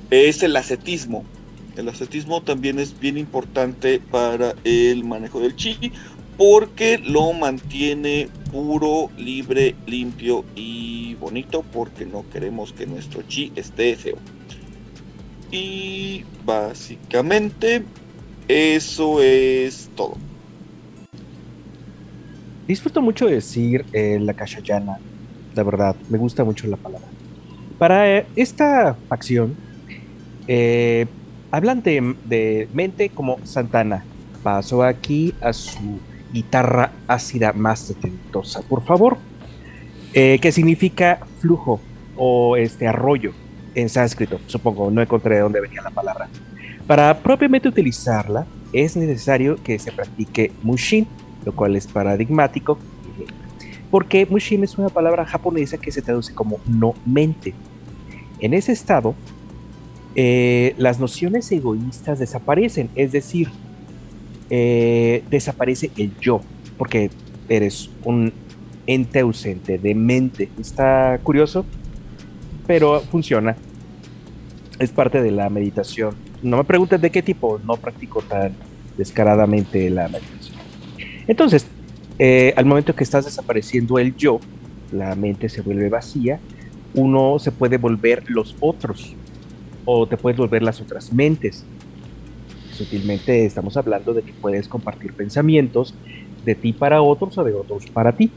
[0.09, 1.23] es el ascetismo.
[1.77, 5.91] El ascetismo también es bien importante para el manejo del chi
[6.37, 13.95] porque lo mantiene puro, libre, limpio y bonito porque no queremos que nuestro chi esté
[13.95, 14.17] feo.
[15.51, 17.83] Y básicamente
[18.47, 20.17] eso es todo.
[22.67, 24.97] Disfruto mucho decir eh, la Kashayana,
[25.53, 27.07] la verdad, me gusta mucho la palabra.
[27.77, 29.55] Para eh, esta facción,
[30.47, 31.05] eh,
[31.51, 34.03] hablan de, mente como Santana.
[34.41, 35.99] Paso aquí a su
[36.31, 39.17] guitarra ácida más setentosa, por favor.
[40.13, 41.81] ¿Qué significa flujo
[42.15, 43.33] o este arroyo
[43.73, 44.39] en sánscrito?
[44.45, 46.29] Supongo, no encontré de dónde venía la palabra.
[46.87, 51.07] Para propiamente utilizarla, es necesario que se practique Mushin,
[51.45, 52.77] lo cual es paradigmático,
[53.89, 57.53] porque Mushin es una palabra japonesa que se traduce como no mente.
[58.39, 59.15] En ese estado,
[60.15, 63.49] eh, las nociones egoístas desaparecen, es decir,
[64.49, 66.41] eh, desaparece el yo,
[66.77, 67.09] porque
[67.49, 68.31] eres un
[68.85, 70.49] ente ausente de mente.
[70.59, 71.65] Está curioso,
[72.67, 73.55] pero funciona.
[74.77, 76.24] Es parte de la meditación.
[76.45, 78.53] No me preguntes de qué tipo, no practico tan
[78.95, 80.59] descaradamente la meditación.
[81.25, 81.65] Entonces,
[82.19, 84.39] eh, al momento que estás desapareciendo el yo,
[84.91, 86.39] la mente se vuelve vacía,
[86.93, 89.15] uno se puede volver los otros
[89.85, 91.65] o te puedes volver las otras mentes.
[92.73, 95.95] Sutilmente estamos hablando de que puedes compartir pensamientos
[96.45, 98.29] de ti para otros o de otros para ti.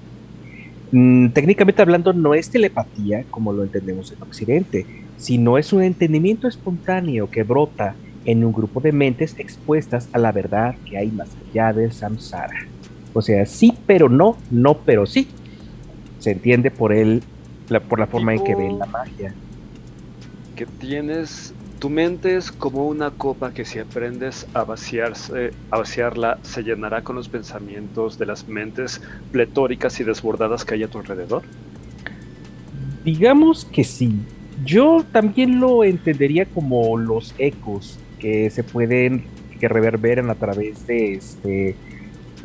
[0.92, 4.86] Mm, técnicamente hablando, no es telepatía como lo entendemos en Occidente,
[5.18, 10.32] sino es un entendimiento espontáneo que brota en un grupo de mentes expuestas a la
[10.32, 12.66] verdad que hay más allá del samsara.
[13.12, 15.28] O sea, sí, pero no, no, pero sí.
[16.18, 17.22] Se entiende por él,
[17.88, 19.34] por la forma en que ven la magia.
[20.56, 26.38] Que tienes, tu mente es como una copa que si aprendes a vaciarse, a vaciarla,
[26.42, 29.00] se llenará con los pensamientos de las mentes
[29.32, 31.42] pletóricas y desbordadas que hay a tu alrededor.
[33.04, 34.20] Digamos que sí.
[34.64, 39.24] Yo también lo entendería como los ecos que se pueden,
[39.60, 41.76] que reverberan a través de este,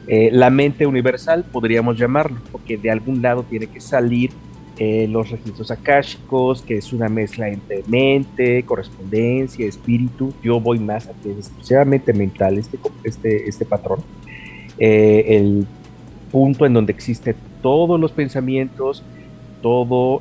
[0.08, 4.32] eh, la mente universal, podríamos llamarlo, porque de algún lado tiene que salir
[4.78, 10.34] eh, los registros akáshicos, que es una mezcla entre mente, correspondencia, espíritu.
[10.44, 14.00] Yo voy más a que es exclusivamente mental este, este, este patrón.
[14.78, 15.68] Eh, el
[16.32, 19.04] punto en donde existen todos los pensamientos,
[19.62, 20.20] todo,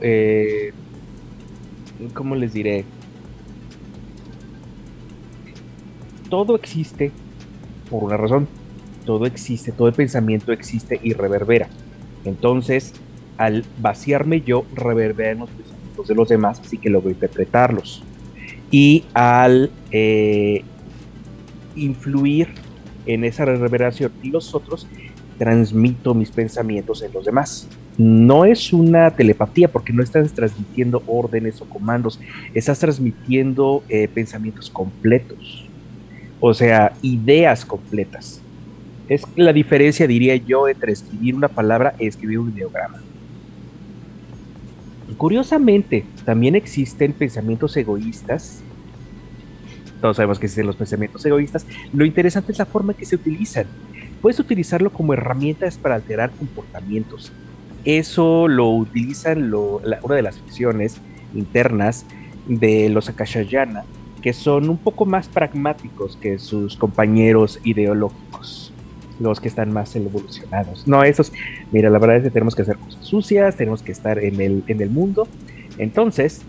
[2.10, 2.84] ¿cómo les diré?
[6.32, 7.12] todo existe
[7.90, 8.48] por una razón.
[9.04, 11.68] Todo existe, todo el pensamiento existe y reverbera.
[12.24, 12.94] Entonces,
[13.36, 18.02] al vaciarme yo, reverberan los pensamientos de los demás, así que logro interpretarlos.
[18.70, 20.64] Y al eh,
[21.76, 22.48] influir
[23.04, 24.88] en esa reverberación los otros,
[25.36, 27.68] transmito mis pensamientos en los demás.
[27.98, 32.18] No es una telepatía porque no estás transmitiendo órdenes o comandos,
[32.54, 35.68] estás transmitiendo eh, pensamientos completos.
[36.40, 38.40] O sea, ideas completas.
[39.08, 43.02] Es la diferencia, diría yo, entre escribir una palabra y escribir un ideograma.
[45.16, 48.62] Curiosamente, también existen pensamientos egoístas.
[50.00, 51.66] Todos sabemos que existen los pensamientos egoístas.
[51.92, 53.66] Lo interesante es la forma en que se utilizan.
[54.20, 57.32] Puedes utilizarlo como herramientas para alterar comportamientos.
[57.84, 61.00] Eso lo utilizan una de las ficciones
[61.34, 62.06] internas
[62.46, 63.84] de los Akashayana,
[64.20, 68.72] que son un poco más pragmáticos que sus compañeros ideológicos,
[69.20, 70.86] los que están más evolucionados.
[70.86, 71.32] No, esos,
[71.72, 74.64] mira, la verdad es que tenemos que hacer cosas sucias, tenemos que estar en el,
[74.68, 75.26] en el mundo.
[75.78, 76.42] Entonces,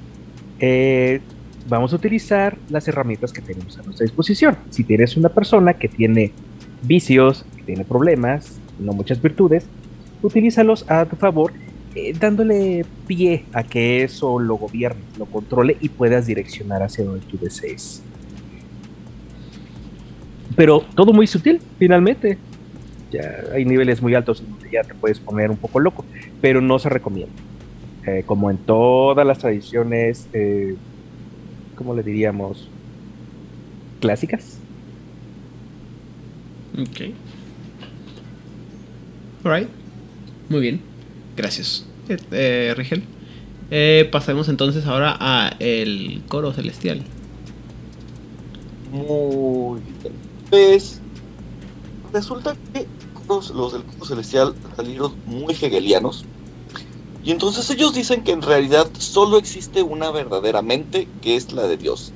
[0.59, 1.19] eh,
[1.67, 4.57] vamos a utilizar las herramientas que tenemos a nuestra disposición.
[4.69, 6.31] Si tienes una persona que tiene
[6.83, 9.65] vicios, que tiene problemas, no muchas virtudes,
[10.23, 11.53] utilízalos a tu favor
[11.95, 17.23] eh, dándole pie a que eso lo gobierne, lo controle y puedas direccionar hacia donde
[17.27, 18.01] tú desees.
[20.55, 22.39] Pero todo muy sutil, finalmente.
[23.11, 26.03] Ya hay niveles muy altos donde ya te puedes poner un poco loco,
[26.41, 27.33] pero no se recomienda.
[28.07, 30.75] Eh, como en todas las tradiciones, eh,
[31.75, 32.69] ¿cómo le diríamos?
[33.99, 34.57] Clásicas.
[36.75, 37.13] Ok.
[39.43, 39.82] Alright.
[40.49, 40.81] Muy bien.
[41.35, 41.85] Gracias,
[42.31, 43.09] eh, Rigel.
[43.69, 47.03] Eh, pasemos entonces ahora a el coro celestial.
[48.91, 50.13] Muy bien.
[50.49, 51.01] Pues
[52.11, 52.87] resulta que
[53.27, 56.25] los, los del coro celestial salieron muy hegelianos.
[57.23, 61.63] Y entonces ellos dicen que en realidad solo existe una verdadera mente, que es la
[61.67, 62.13] de Dios.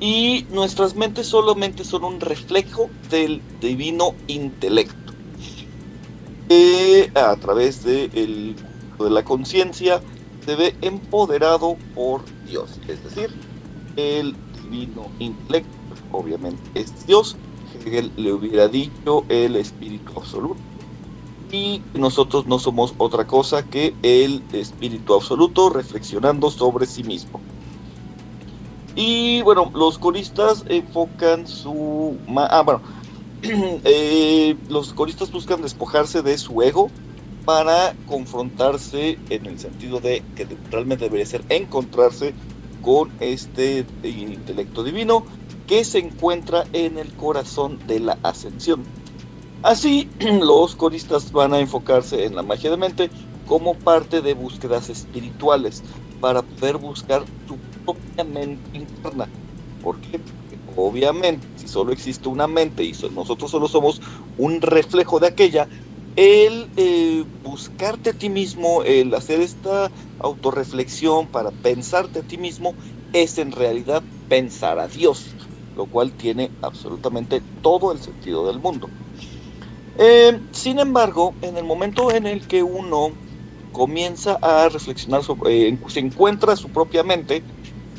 [0.00, 5.03] y nuestras mentes solamente son un reflejo del divino intelecto.
[7.14, 10.02] A través de, de la conciencia
[10.44, 13.30] se ve empoderado por Dios, es decir,
[13.96, 15.72] el divino intelecto,
[16.10, 17.36] obviamente es Dios,
[17.72, 20.62] Hegel le hubiera dicho el espíritu absoluto.
[21.50, 27.40] Y nosotros no somos otra cosa que el espíritu absoluto reflexionando sobre sí mismo.
[28.96, 32.18] Y bueno, los coristas enfocan su...
[32.36, 32.82] Ah, bueno,
[33.84, 36.94] eh, los coristas buscan despojarse de su ego
[37.44, 42.36] para confrontarse en el sentido de que realmente debería ser encontrarse
[42.80, 45.26] con este intelecto divino
[45.66, 48.90] que se encuentra en el corazón de la ascensión.
[49.62, 53.12] Así, los coristas van a enfocarse en la magia de mente
[53.44, 55.84] como parte de búsquedas espirituales
[56.20, 59.32] para poder buscar su propia mente interna.
[59.80, 60.26] Porque
[60.76, 64.00] obviamente, si solo existe una mente y nosotros solo somos
[64.36, 65.68] un reflejo de aquella,
[66.16, 72.76] el eh, buscarte a ti mismo, el hacer esta autorreflexión para pensarte a ti mismo,
[73.12, 75.36] es en realidad pensar a Dios
[75.76, 78.92] lo cual tiene absolutamente todo el sentido del mundo.
[79.96, 83.20] Eh, sin embargo, en el momento en el que uno
[83.70, 87.46] comienza a reflexionar, sobre, eh, se encuentra su propia mente,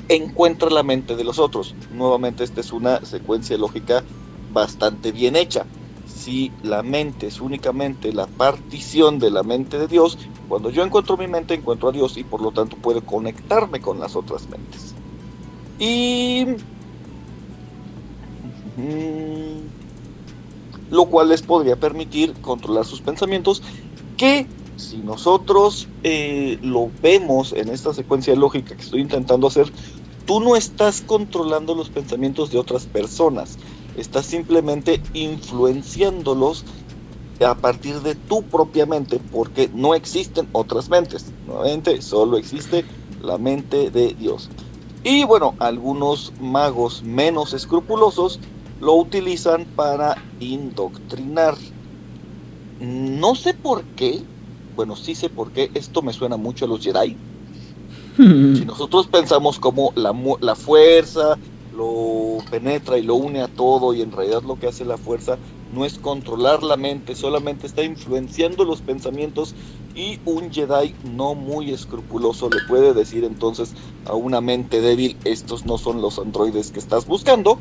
[0.07, 1.77] encuentra la mente de los otros.
[1.89, 4.05] Nuevamente, esta es una secuencia lógica
[4.47, 5.69] bastante bien hecha.
[6.03, 11.17] Si la mente es únicamente la partición de la mente de Dios, cuando yo encuentro
[11.17, 14.97] mi mente, encuentro a Dios y por lo tanto puedo conectarme con las otras mentes.
[15.77, 16.45] Y
[18.77, 19.69] Mm,
[20.89, 23.61] lo cual les podría permitir controlar sus pensamientos
[24.15, 29.71] que si nosotros eh, lo vemos en esta secuencia lógica que estoy intentando hacer,
[30.25, 33.57] tú no estás controlando los pensamientos de otras personas,
[33.93, 36.65] estás simplemente influenciándolos
[37.39, 42.87] a partir de tu propia mente, porque no existen otras mentes, nuevamente solo existe
[43.19, 44.51] la mente de Dios.
[45.03, 48.41] Y bueno, algunos magos menos escrupulosos
[48.79, 51.57] lo utilizan para indoctrinar.
[52.79, 54.29] No sé por qué,
[54.75, 57.17] bueno, sí sé por qué, esto me suena mucho a los Jedi.
[58.17, 61.37] si nosotros pensamos como la, la fuerza
[61.71, 65.37] lo penetra y lo une a todo y en realidad lo que hace la fuerza
[65.71, 69.55] no es controlar la mente, solamente está influenciando los pensamientos
[69.93, 73.73] y un Jedi no muy escrupuloso le puede decir entonces
[74.05, 77.59] a una mente débil, estos no son los androides que estás buscando,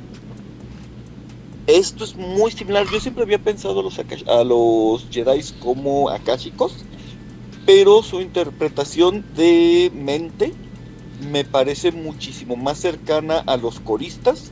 [1.66, 2.86] esto es muy similar.
[2.92, 6.84] Yo siempre había pensado a los, a los Jedi como akashicos,
[7.66, 10.52] pero su interpretación de mente
[11.30, 14.50] me parece muchísimo más cercana a los coristas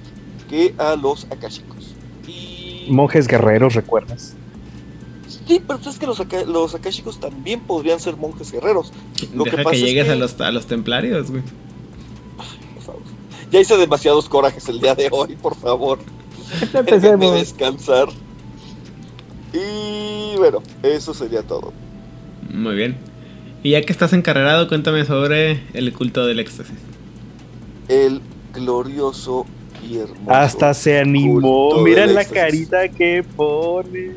[0.49, 1.95] que a los akashicos.
[2.27, 2.87] Y...
[2.89, 4.35] Monjes guerreros, ¿recuerdas?
[5.47, 8.93] Sí, pero es que los, los akashicos también podrían ser monjes guerreros.
[9.35, 11.43] Lo Deja que, llegues A, los, a los templarios, güey.
[13.51, 15.99] Ya hice demasiados corajes el día de hoy, por favor.
[16.73, 17.35] Empecemos.
[17.35, 18.09] descansar.
[19.53, 21.73] Y bueno, eso sería todo.
[22.53, 22.97] Muy bien.
[23.63, 26.77] Y ya que estás encarregado, cuéntame sobre el culto del éxtasis.
[27.89, 28.21] El
[28.53, 29.47] glorioso
[29.89, 30.31] y hermoso.
[30.31, 31.79] Hasta se animó.
[31.79, 34.13] Mira la carita que pone.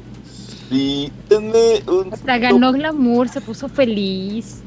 [0.70, 2.10] Sí, un...
[2.12, 4.62] Hasta ganó glamour, se puso feliz.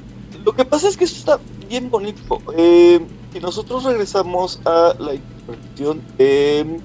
[0.44, 2.40] Lo que pasa es que eso está bien bonito.
[2.56, 3.00] Eh,
[3.34, 6.80] y nosotros regresamos a la interpretación de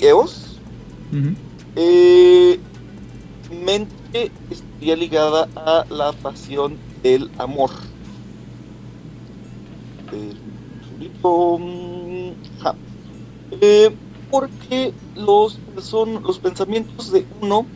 [0.00, 0.58] Eos,
[1.76, 2.58] eh,
[3.64, 7.70] mente estaría ligada a la pasión del amor.
[13.50, 13.98] Eh,
[14.28, 17.70] porque los, son, los pensamientos de uno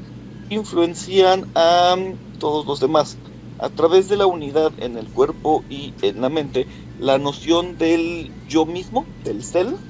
[0.48, 1.96] influencian a
[2.38, 3.20] todos los demás.
[3.58, 8.34] A través de la unidad en el cuerpo y en la mente, la noción del
[8.46, 9.80] yo mismo, del self,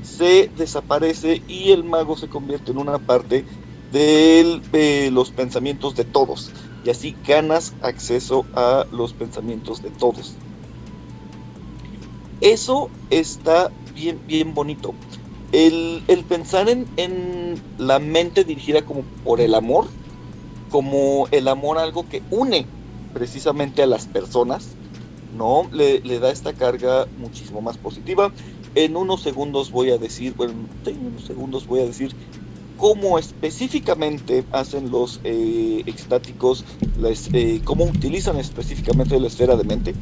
[0.00, 3.46] se desaparece y el mago se convierte en una parte
[3.92, 6.52] de los pensamientos de todos.
[6.84, 10.36] Y así ganas acceso a los pensamientos de todos.
[12.40, 14.94] Eso está bien, bien bonito.
[15.52, 19.86] El, pensar en, en, la mente dirigida como por el amor,
[20.70, 22.66] como el amor algo que une
[23.14, 24.76] precisamente a las personas,
[25.34, 25.68] ¿no?
[25.72, 28.32] Le, le da esta carga muchísimo más positiva
[28.74, 32.14] en unos segundos voy a decir, bueno, en unos segundos voy a decir
[32.78, 36.64] cómo específicamente hacen los eh, extáticos,
[37.34, 39.94] eh, cómo utilizan específicamente la esfera de mente.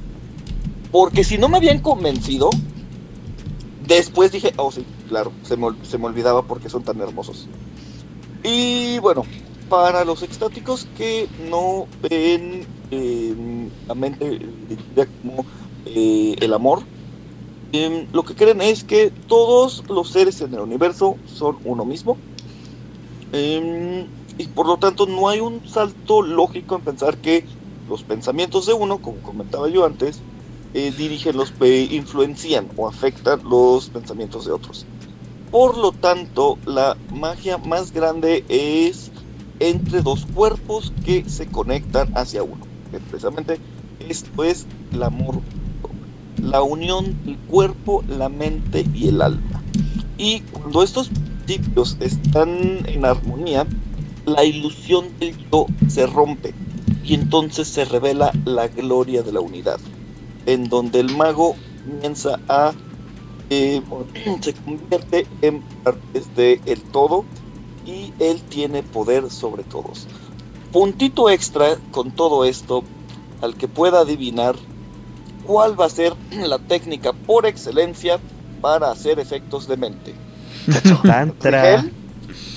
[0.93, 2.51] Porque si no me habían convencido,
[3.89, 7.49] después dije, oh sí, claro, se me, se me olvidaba porque son tan hermosos.
[8.45, 9.25] Y bueno,
[9.69, 13.35] para los extáticos que no ven eh,
[13.89, 15.45] la mente dirigida como
[15.87, 16.83] eh, el amor,
[17.73, 22.17] em, lo que creen es que todos los seres en el universo son uno mismo.
[23.37, 24.07] Em,
[24.39, 27.45] y por lo tanto no hay un salto lógico en pensar que
[27.87, 30.21] los pensamientos de uno, como comentaba yo antes,
[30.73, 34.87] eh, dirigen los, eh, influencian o afectan los pensamientos de otros.
[35.51, 39.11] Por lo tanto, la magia más grande es
[39.61, 42.67] entre dos cuerpos que se conectan hacia uno.
[42.91, 43.59] Que precisamente
[44.09, 45.41] esto es el amor,
[46.43, 49.63] la unión del cuerpo, la mente y el alma.
[50.19, 51.11] Y cuando estos
[52.01, 53.67] están en armonía,
[54.25, 56.53] la ilusión del yo se rompe
[57.05, 59.79] y entonces se revela la gloria de la unidad,
[60.47, 62.73] en donde el mago comienza a
[63.51, 63.81] eh,
[64.41, 66.23] se convierte en parte
[66.65, 67.25] del todo
[67.85, 70.09] y él tiene poder sobre todos.
[70.73, 72.83] Puntito extra con todo esto,
[73.41, 74.57] al que pueda adivinar
[75.47, 78.19] cuál va a ser la técnica por excelencia
[78.61, 80.26] para hacer efectos de mente.
[81.03, 81.77] Tantra.
[81.77, 81.93] Rigel,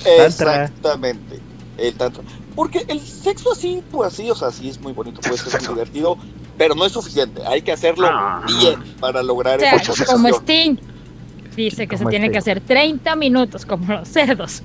[0.03, 0.63] Tantra.
[0.65, 1.39] Exactamente,
[1.77, 2.23] el tantra.
[2.55, 5.69] Porque el sexo así, pues así, o sea, sí es muy bonito, puede ser muy
[5.75, 6.17] divertido,
[6.57, 7.41] pero no es suficiente.
[7.47, 8.43] Hay que hacerlo Ah.
[8.47, 10.27] bien para lograr O sea, esa como.
[10.29, 10.75] Sting
[11.55, 12.31] dice que se tiene Sting.
[12.31, 14.61] que hacer 30 minutos como los cerdos.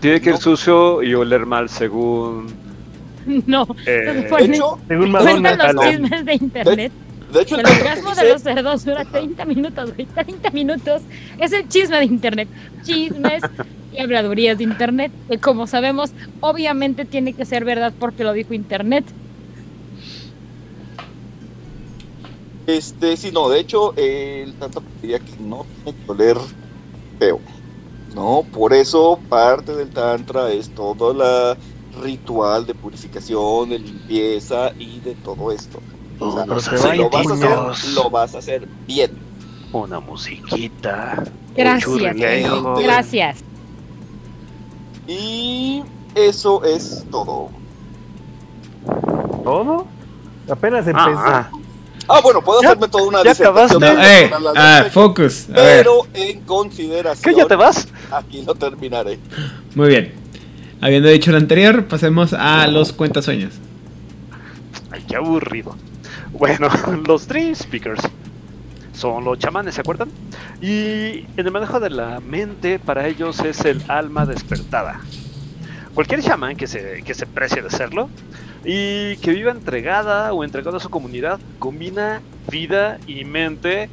[0.00, 2.46] Tiene que ir No, sucio y oler mal según...
[3.46, 5.72] No, eh, se De ponen- hecho, Según cuentan Madonna.
[5.72, 6.92] los chismes de internet.
[6.92, 10.06] de hecho, El orgasmo de los cerdos dura 30 minutos, güey.
[10.06, 11.02] 30 minutos
[11.38, 12.48] es el chisme de internet.
[12.82, 13.42] Chismes
[13.90, 15.12] y habladurías de internet.
[15.28, 19.04] Que como sabemos, obviamente tiene que ser verdad porque lo dijo internet.
[22.66, 26.38] Este, sí, no, de hecho, eh, el tantra diría que no tiene que oler
[27.18, 27.40] feo.
[28.14, 31.58] No, por eso parte del tantra es todo el
[32.02, 35.84] ritual de purificación, de limpieza y de todo esto.
[36.30, 37.34] Si lo vas a
[37.74, 39.10] hacer, lo vas a hacer bien.
[39.72, 41.22] una musiquita,
[41.56, 42.14] Gracias.
[42.82, 43.38] Gracias.
[45.06, 45.82] Y
[46.14, 47.48] eso es todo.
[49.44, 49.86] ¿Todo?
[50.50, 51.18] Apenas empezó.
[51.18, 51.50] Ah,
[52.08, 54.30] Ah, bueno, puedo Ya- hacerme toda una ya disertación acabaste.
[54.30, 55.46] No, de- eh, ah, focus.
[55.50, 57.86] A ver, pero en consideración, ¿Qué ya te vas?
[58.10, 59.18] aquí lo terminaré.
[59.76, 60.12] muy bien.
[60.80, 63.54] Habiendo dicho lo anterior, pasemos a los cuentasueños.
[64.90, 65.76] Ay, qué aburrido.
[66.42, 66.66] Bueno,
[67.06, 68.02] los Dream Speakers
[68.92, 70.08] son los chamanes, ¿se acuerdan?
[70.60, 74.98] Y en el manejo de la mente, para ellos es el alma despertada.
[75.94, 78.10] Cualquier chamán que se, que se precie de serlo
[78.64, 82.20] y que viva entregada o entregado a su comunidad, combina
[82.50, 83.88] vida y mente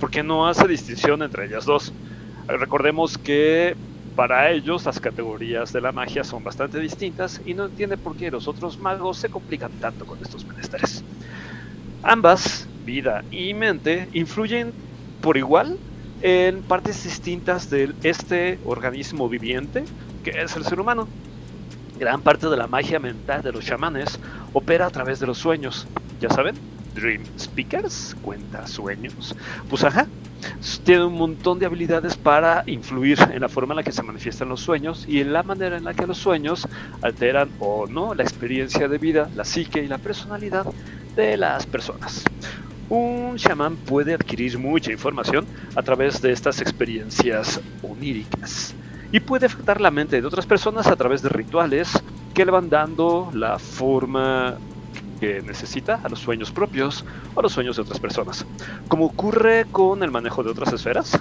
[0.00, 1.92] porque no hace distinción entre ellas dos.
[2.48, 3.76] Recordemos que
[4.16, 8.28] para ellos las categorías de la magia son bastante distintas y no entiende por qué
[8.32, 11.04] los otros magos se complican tanto con estos menesteres.
[12.02, 14.74] Ambas, vida y mente, influyen
[15.20, 15.80] por igual
[16.20, 19.88] en partes distintas de este organismo viviente
[20.22, 21.12] que es el ser humano.
[21.94, 24.18] Gran parte de la magia mental de los chamanes
[24.52, 25.88] opera a través de los sueños.
[26.18, 26.60] ¿Ya saben?
[26.92, 29.34] Dream Speakers, cuenta sueños.
[29.68, 30.10] Pues ajá,
[30.84, 34.48] tiene un montón de habilidades para influir en la forma en la que se manifiestan
[34.48, 36.68] los sueños y en la manera en la que los sueños
[37.00, 40.66] alteran o no la experiencia de vida, la psique y la personalidad
[41.14, 42.24] de las personas.
[42.88, 48.74] Un chamán puede adquirir mucha información a través de estas experiencias oníricas
[49.10, 51.90] y puede afectar la mente de otras personas a través de rituales
[52.34, 54.56] que le van dando la forma
[55.20, 57.04] que necesita a los sueños propios
[57.34, 58.44] o a los sueños de otras personas.
[58.88, 61.18] Como ocurre con el manejo de otras esferas,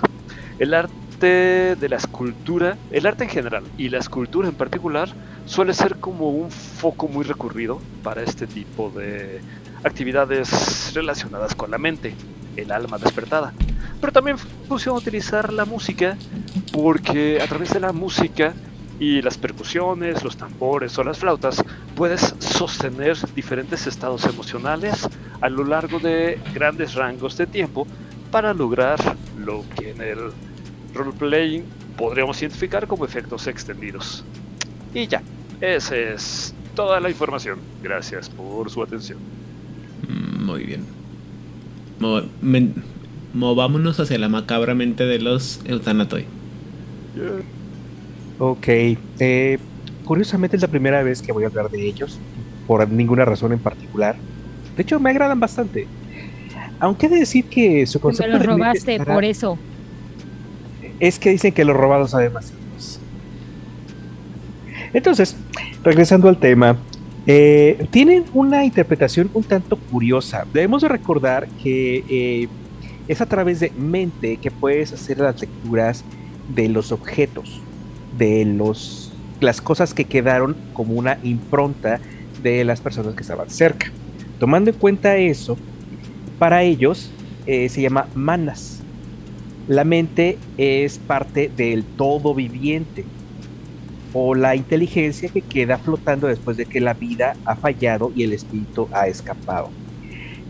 [0.58, 5.10] el arte de la escultura, el arte en general y la escultura en particular
[5.46, 9.42] suele ser como un foco muy recurrido para este tipo de
[9.84, 12.14] actividades relacionadas con la mente,
[12.56, 13.54] el alma despertada.
[14.00, 16.18] Pero también funciona utilizar la música
[16.72, 18.54] porque a través de la música
[19.00, 21.64] y las percusiones, los tambores o las flautas,
[21.96, 25.08] puedes sostener diferentes estados emocionales
[25.42, 27.88] a lo largo de grandes rangos de tiempo
[28.30, 29.00] para lograr
[29.38, 30.32] lo que en el
[30.94, 31.66] roleplaying
[31.98, 34.24] podríamos identificar como efectos extendidos.
[34.94, 35.22] Y ya,
[35.60, 37.60] esa es toda la información.
[37.82, 39.41] Gracias por su atención.
[40.08, 40.86] Mm, Muy bien.
[42.00, 42.24] Mo-
[43.34, 46.26] movámonos hacia la macabra mente de los Eutanatoi.
[48.40, 48.68] Ok.
[48.68, 49.60] eh,
[50.04, 52.20] curiosamente es la primera vez que voy a hablar de ellos,
[52.68, 54.16] por ninguna razón en particular.
[54.76, 55.88] De hecho, me agradan bastante.
[56.80, 59.58] Aunque he de decir que su Me concepto lo robaste, estará- por eso.
[61.00, 62.52] es que dicen que los robados además.
[64.94, 65.38] Entonces,
[65.84, 66.78] regresando al tema,
[67.28, 70.46] eh, tienen una interpretación un tanto curiosa.
[70.52, 72.48] Debemos de recordar que eh,
[73.08, 76.04] es a través de mente que puedes hacer las lecturas
[76.56, 77.62] de los objetos,
[78.18, 82.00] de los, las cosas que quedaron como una impronta
[82.42, 83.92] de las personas que estaban cerca.
[84.40, 85.58] Tomando en cuenta eso,
[86.40, 87.12] para ellos
[87.46, 88.82] eh, se llama manas.
[89.68, 93.06] La mente es parte del todo viviente
[94.14, 98.34] o la inteligencia que queda flotando después de que la vida ha fallado y el
[98.34, 99.70] espíritu ha escapado.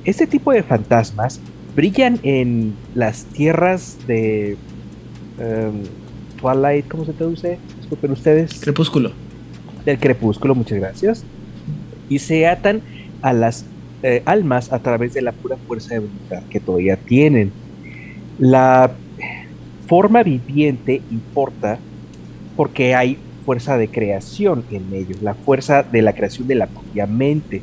[0.03, 1.39] Este tipo de fantasmas
[1.75, 4.57] brillan en las tierras de
[5.39, 5.83] em,
[6.41, 7.59] Twilight, ¿cómo se traduce?
[7.77, 8.59] Disculpen ustedes.
[8.59, 9.11] Crepúsculo.
[9.85, 11.23] Del crepúsculo, muchas gracias.
[12.09, 12.81] Y se atan
[13.21, 13.65] a las
[14.03, 17.51] eh, almas a través de la pura fuerza de voluntad que todavía tienen.
[18.39, 18.91] La
[19.87, 21.77] forma viviente importa
[22.55, 27.07] porque hay fuerza de creación en ellos, la fuerza de la creación de la propia
[27.07, 27.61] mente.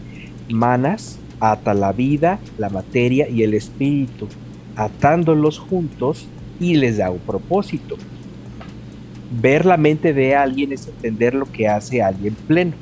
[0.48, 4.28] Manas ata la vida, la materia y el espíritu,
[4.76, 6.26] atándolos juntos
[6.60, 7.96] y les da un propósito.
[9.30, 12.72] Ver la mente de alguien es entender lo que hace alguien pleno.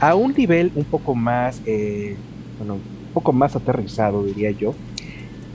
[0.00, 2.16] A un nivel un poco más, eh,
[2.58, 4.74] bueno, un poco más aterrizado, diría yo,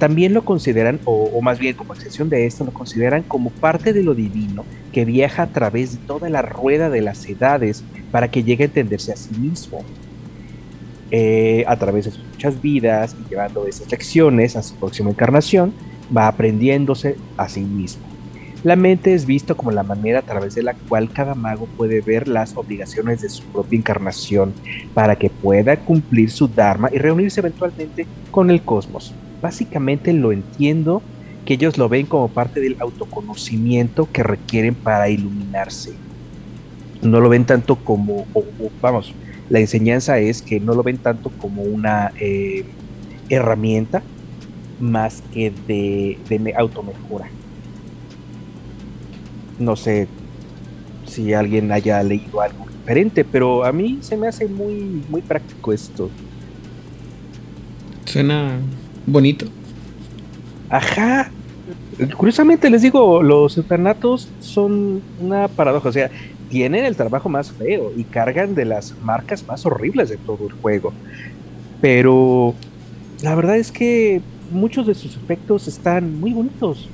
[0.02, 4.02] también lo consideran, o, más bien como excepción de esto, lo consideran como parte de
[4.02, 8.42] lo divino que viaja a través de toda la rueda de las edades para que
[8.42, 9.84] llegue a entenderse a sí mismo.
[11.12, 15.72] Eh, a través de sus muchas vidas y llevando esas lecciones a su próxima encarnación,
[16.18, 18.02] va aprendiéndose a sí mismo.
[18.64, 22.02] La mente es visto como la manera a través de la cual cada mago puede
[22.02, 24.52] ver las obligaciones de su propia encarnación
[24.96, 29.14] para que pueda cumplir su dharma y reunirse eventualmente con el cosmos.
[29.42, 31.10] Básicamente lo entiendo
[31.46, 36.04] que ellos lo ven como parte del autoconocimiento que requieren para iluminarse.
[37.02, 38.32] No lo ven tanto como,
[38.82, 39.18] vamos,
[39.50, 42.76] la enseñanza es que no lo ven tanto como una eh,
[43.30, 44.08] herramienta
[44.78, 47.36] más que de, de me- automejora.
[49.58, 50.16] No sé
[51.04, 55.74] si alguien haya leído algo diferente, pero a mí se me hace muy, muy práctico
[55.74, 56.18] esto.
[58.06, 58.72] Suena
[59.06, 59.46] bonito.
[60.70, 61.32] Ajá.
[62.18, 65.90] Curiosamente les digo, los internatos son una paradoja.
[65.90, 66.10] O sea,
[66.50, 70.54] tienen el trabajo más feo y cargan de las marcas más horribles de todo el
[70.54, 70.94] juego.
[71.80, 72.54] Pero
[73.22, 74.22] la verdad es que
[74.52, 76.90] muchos de sus efectos están muy bonitos.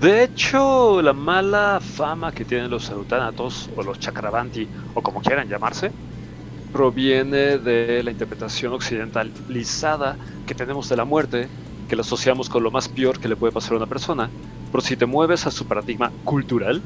[0.00, 5.48] De hecho, la mala fama que tienen los eutanatos o los chakravanti, o como quieran
[5.48, 5.92] llamarse,
[6.72, 10.16] proviene de la interpretación occidentalizada
[10.46, 11.48] que tenemos de la muerte,
[11.88, 14.30] que la asociamos con lo más peor que le puede pasar a una persona.
[14.70, 16.80] Pero si te mueves a su paradigma cultural,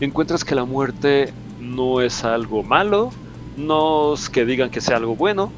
[0.00, 3.10] encuentras que la muerte no es algo malo,
[3.56, 5.52] no es que digan que sea algo bueno,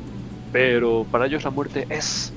[0.53, 2.33] pero para ellos la muerte es.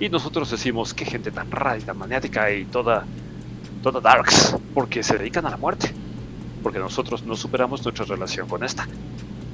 [0.00, 3.04] Y nosotros decimos que gente tan rara y tan maniática y toda
[3.82, 5.94] toda darks, porque se dedican a la muerte,
[6.62, 8.86] porque nosotros no superamos nuestra relación con esta.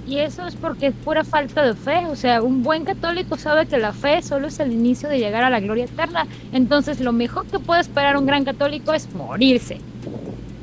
[0.07, 2.05] Y eso es porque es pura falta de fe.
[2.11, 5.45] O sea, un buen católico sabe que la fe solo es el inicio de llegar
[5.45, 6.27] a la gloria eterna.
[6.53, 9.79] Entonces, lo mejor que puede esperar un gran católico es morirse.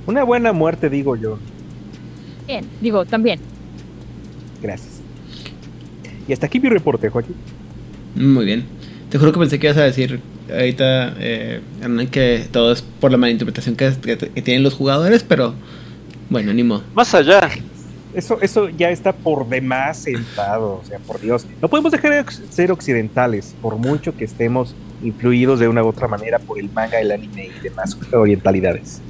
[0.05, 1.39] Una buena muerte, digo yo.
[2.47, 3.39] Bien, digo, también.
[4.61, 4.99] Gracias.
[6.27, 7.35] Y hasta aquí mi reporte, Joaquín.
[8.15, 8.65] Muy bien.
[9.09, 10.19] Te juro que pensé que ibas a decir
[10.51, 15.23] ahorita, eh, Hernán, que todo es por la malinterpretación que, que- que tienen los jugadores,
[15.23, 15.53] pero
[16.29, 16.83] bueno, ni modo.
[16.93, 17.49] Más allá,
[18.13, 21.45] Eso, eso ya está por demás sentado, o sea, por Dios.
[21.61, 26.07] No podemos dejar de ser occidentales, por mucho que estemos influidos de una u otra
[26.07, 29.01] manera por el manga, el anime y demás orientalidades.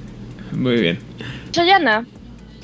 [0.51, 0.99] Muy bien.
[1.51, 2.05] Chayana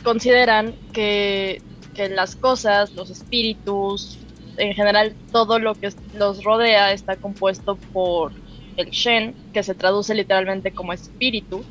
[0.04, 1.62] consideran que,
[1.96, 4.20] que las cosas, los espíritus,
[4.58, 8.32] en general todo lo que los rodea está compuesto por
[8.76, 11.64] el Shen, que se traduce literalmente como espíritu.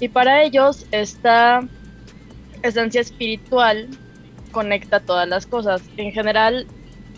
[0.00, 1.62] Y para ellos esta
[2.62, 3.88] esencia espiritual
[4.52, 5.82] conecta todas las cosas.
[5.96, 6.66] En general,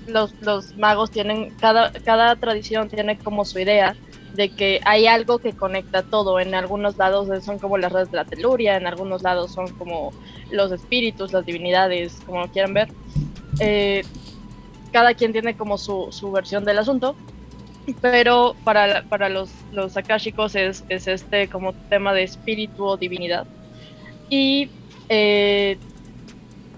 [0.07, 3.97] los, los magos tienen, cada, cada tradición tiene como su idea
[4.34, 6.40] de que hay algo que conecta todo.
[6.40, 10.12] En algunos lados son como las redes de la teluria, en algunos lados son como
[10.51, 12.88] los espíritus, las divinidades, como lo quieran ver.
[13.61, 14.03] Eh,
[14.93, 17.16] cada quien tiene como su, su versión del asunto,
[18.01, 23.47] pero para, para los, los akashicos es, es este como tema de espíritu o divinidad.
[24.28, 24.70] Y
[25.14, 25.76] eh,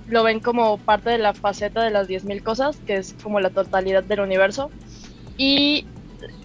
[0.09, 3.51] lo ven como parte de la faceta de las 10.000 cosas, que es como la
[3.51, 4.72] totalidad del universo,
[5.39, 5.87] y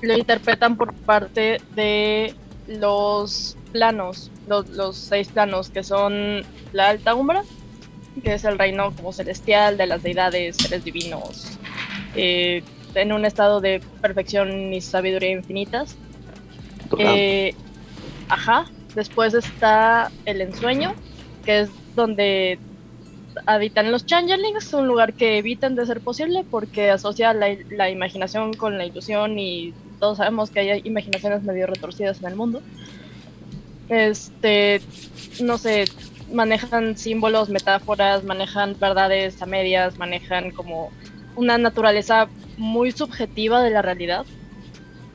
[0.01, 2.35] lo interpretan por parte de
[2.67, 7.41] los planos, los, los seis planos, que son la alta umbra,
[8.23, 11.57] que es el reino como celestial de las deidades, seres divinos,
[12.15, 12.61] eh,
[12.93, 15.95] en un estado de perfección y sabiduría infinitas.
[16.99, 17.55] Eh,
[18.27, 18.65] ajá.
[18.93, 20.95] Después está el ensueño,
[21.49, 22.59] que es donde
[23.47, 28.77] habitan los changelings, un lugar que evitan de ser posible porque asocia la, imaginación con
[28.77, 32.61] la ilusión y todos sabemos que hay imaginaciones medio retorcidas en el mundo.
[33.89, 34.79] Este,
[35.41, 35.85] no sé,
[36.31, 40.91] manejan símbolos, metáforas, manejan verdades a medias, manejan como
[41.35, 42.27] una naturaleza
[42.57, 44.23] muy subjetiva de la realidad,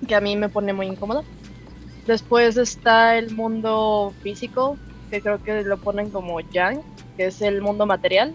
[0.08, 1.22] que a mí me pone muy incómoda.
[2.08, 4.76] Después está el mundo físico,
[5.14, 6.82] que creo que lo ponen como yang,
[7.16, 8.34] que es el mundo material,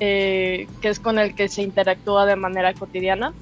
[0.00, 3.34] eh, que es con el que se interactúa de manera cotidiana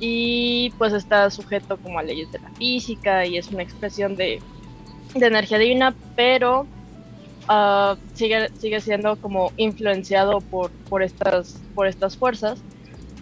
[0.00, 4.40] y pues está sujeto como a leyes de la física y es una expresión de,
[5.14, 6.66] de energía divina, pero
[7.48, 12.58] uh, sigue, sigue siendo como influenciado por, por, estas, por estas fuerzas.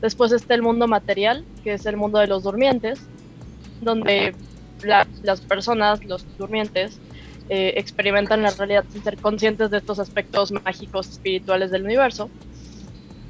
[0.01, 3.01] Después está el mundo material, que es el mundo de los durmientes,
[3.83, 4.35] donde
[5.23, 6.99] las personas, los durmientes,
[7.49, 12.29] eh, experimentan la realidad sin ser conscientes de estos aspectos mágicos espirituales del universo.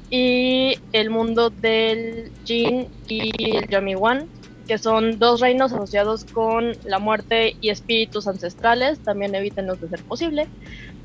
[0.09, 4.27] Y el mundo del Jin y el Yamiwan,
[4.67, 10.03] que son dos reinos asociados con la muerte y espíritus ancestrales, también evítenlos de ser
[10.03, 10.47] posible,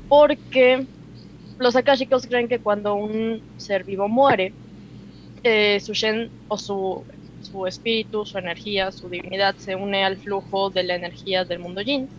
[0.07, 0.87] porque
[1.59, 4.53] los akashicos creen que cuando un ser vivo muere,
[5.43, 7.03] eh, su Shen o su,
[7.41, 11.81] su espíritu, su energía, su divinidad se une al flujo de la energía del mundo
[11.81, 12.09] Jin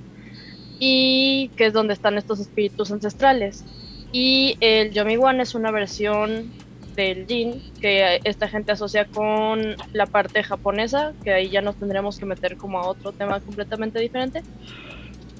[0.78, 3.64] y que es donde están estos espíritus ancestrales.
[4.12, 6.52] Y el Yomiwan es una versión
[6.94, 12.18] del Jin que esta gente asocia con la parte japonesa, que ahí ya nos tendremos
[12.18, 14.42] que meter como a otro tema completamente diferente.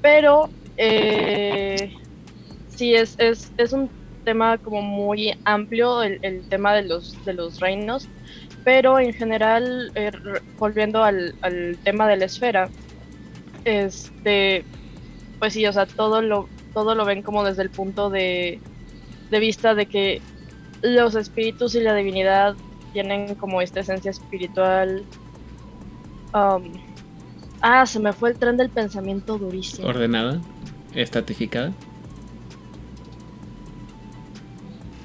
[0.03, 1.95] Pero eh,
[2.69, 3.89] sí, es, es, es, un
[4.25, 8.09] tema como muy amplio el, el, tema de los, de los reinos,
[8.65, 10.11] pero en general, eh,
[10.59, 12.69] volviendo al, al tema de la esfera,
[13.65, 14.65] este
[15.39, 18.61] pues sí, o sea, todo lo, todo lo ven como desde el punto de,
[19.31, 20.23] de vista de que
[20.83, 22.55] los espíritus y la divinidad
[22.93, 25.05] tienen como esta esencia espiritual.
[26.33, 26.73] Um,
[27.61, 29.89] ah, se me fue el tren del pensamiento durísimo.
[29.89, 30.41] ¿Ordenada?
[30.95, 31.73] ¿Estatificada?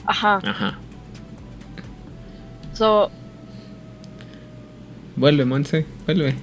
[0.05, 0.39] Ajá.
[0.43, 0.77] Ajá.
[2.73, 3.11] So,
[5.15, 6.35] vuelve, Monse, vuelve.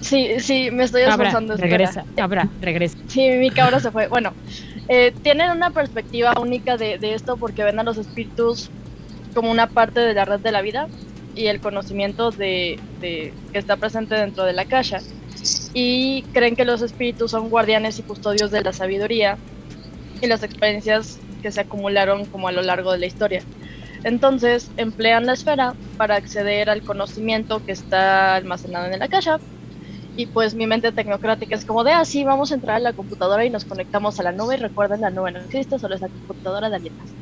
[0.00, 1.54] Sí, sí, me estoy esforzando.
[1.54, 2.96] Cabra, regresa, cabra, regresa.
[3.06, 4.08] Sí, mi cabra se fue.
[4.08, 4.34] Bueno,
[4.88, 8.70] eh, tienen una perspectiva única de, de, esto porque ven a los espíritus
[9.34, 10.88] como una parte de la red de la vida
[11.34, 15.00] y el conocimiento de, de que está presente dentro de la caja.
[15.72, 19.38] Y creen que los espíritus son guardianes y custodios de la sabiduría
[20.20, 23.44] y las experiencias que se acumularon como a lo largo de la historia.
[24.02, 29.38] Entonces emplean la esfera para acceder al conocimiento que está almacenado en la caja
[30.14, 32.92] y pues mi mente tecnocrática es como de, ah, sí, vamos a entrar a la
[32.92, 34.54] computadora y nos conectamos a la nube.
[34.56, 37.16] Y recuerden, la nube no existe, solo es la computadora de alguien más.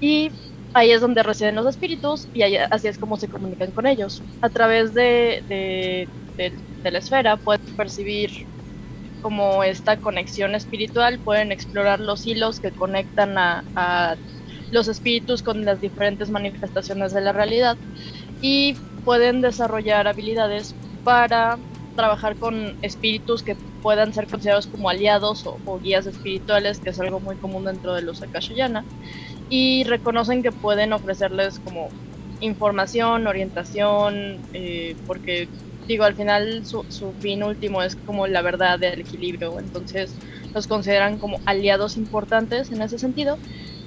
[0.00, 0.32] Y
[0.74, 4.22] ahí es donde residen los espíritus y ahí, así es como se comunican con ellos.
[4.40, 6.10] A través de, de,
[6.90, 8.30] la esfera pueden percibir
[9.20, 14.16] como esta conexión espiritual, pueden explorar los hilos que conectan a
[14.70, 17.78] los espíritus con las diferentes manifestaciones de la realidad
[18.40, 21.58] y pueden desarrollar habilidades para
[21.94, 27.20] trabajar con espíritus que puedan ser considerados como aliados o, guías espirituales, que es algo
[27.20, 28.84] muy común dentro de los Akashayana,
[29.48, 31.88] y reconocen que pueden ofrecerles como
[32.40, 35.48] información, orientación, eh, porque
[35.86, 40.16] digo, al final su, su, fin último es como la verdad del equilibrio, entonces
[40.54, 43.38] los consideran como aliados importantes en ese sentido,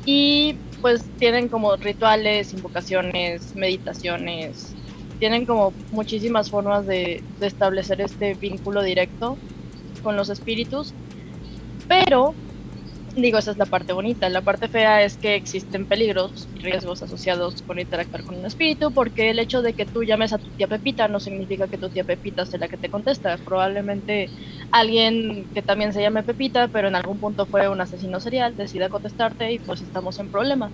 [0.05, 4.74] y pues tienen como rituales, invocaciones, meditaciones,
[5.15, 9.37] tienen como muchísimas formas de, de, establecer este vínculo directo
[10.01, 10.93] con los espíritus,
[11.87, 12.35] pero
[13.15, 14.29] digo, esa es la parte bonita.
[14.29, 18.91] La parte fea es que existen peligros y riesgos asociados con interactuar con un espíritu,
[18.91, 21.89] porque el hecho de que tú llames a tu tía Pepita no significa que tu
[21.89, 23.37] tía Pepita sea la que te contesta.
[23.37, 24.29] Probablemente
[24.71, 28.89] alguien que también se llame Pepita, pero en algún punto fue un asesino serial, decida
[28.89, 30.73] contestarte y pues estamos en problemas.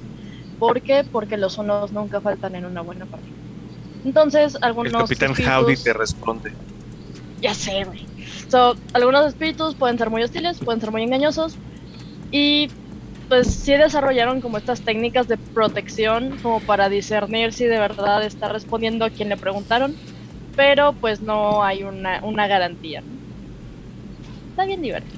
[0.57, 1.05] ¿Por qué?
[1.09, 3.40] Porque los sonos nunca faltan en una buena partida.
[4.05, 4.93] Entonces, algunos.
[4.93, 5.53] El Capitán espíritus...
[5.55, 6.51] Howdy te responde.
[7.41, 8.05] Ya sé, güey.
[8.49, 11.55] So, algunos espíritus pueden ser muy hostiles, pueden ser muy engañosos.
[12.31, 12.69] Y
[13.29, 18.49] pues sí desarrollaron como estas técnicas de protección como para discernir si de verdad está
[18.49, 19.95] respondiendo a quien le preguntaron,
[20.57, 23.03] pero pues no hay una, una garantía.
[24.49, 25.15] Está bien divertido.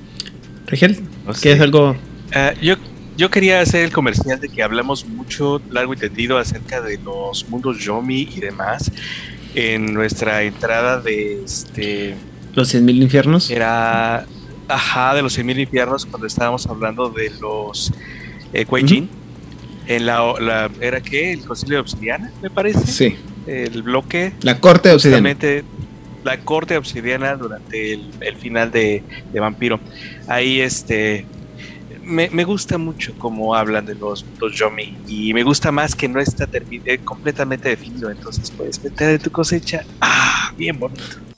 [0.68, 1.64] Rigel, No ¿qué es sé.
[1.64, 1.96] algo?
[2.36, 2.76] Ah, yo,
[3.18, 7.48] yo quería hacer el comercial de que hablamos mucho, largo y tendido acerca de los
[7.50, 8.92] mundos Yomi y demás
[9.56, 12.16] en nuestra entrada de este
[12.56, 13.50] Los 100.000 infiernos.
[13.52, 14.26] era
[14.68, 17.92] ajá de los 100.000 infiernos cuando estábamos hablando de los
[18.54, 19.08] eh, Kuei-Jin.
[19.86, 22.88] En la, la- era que el concilio de obsidiana, me parece.
[22.88, 23.18] Sí.
[23.46, 25.36] El bloque La corte de obsidiana.
[26.24, 29.04] la corte obsidiana durante el, el final de,
[29.34, 29.82] de Vampiro.
[30.28, 31.26] Ahí este
[32.04, 36.08] me, me gusta mucho cómo hablan de los, los Yomi y me gusta más que
[36.08, 36.48] no está
[36.86, 39.82] eh, completamente definido, entonces puedes meter de tu cosecha.
[40.02, 41.33] Ah, bien bonito.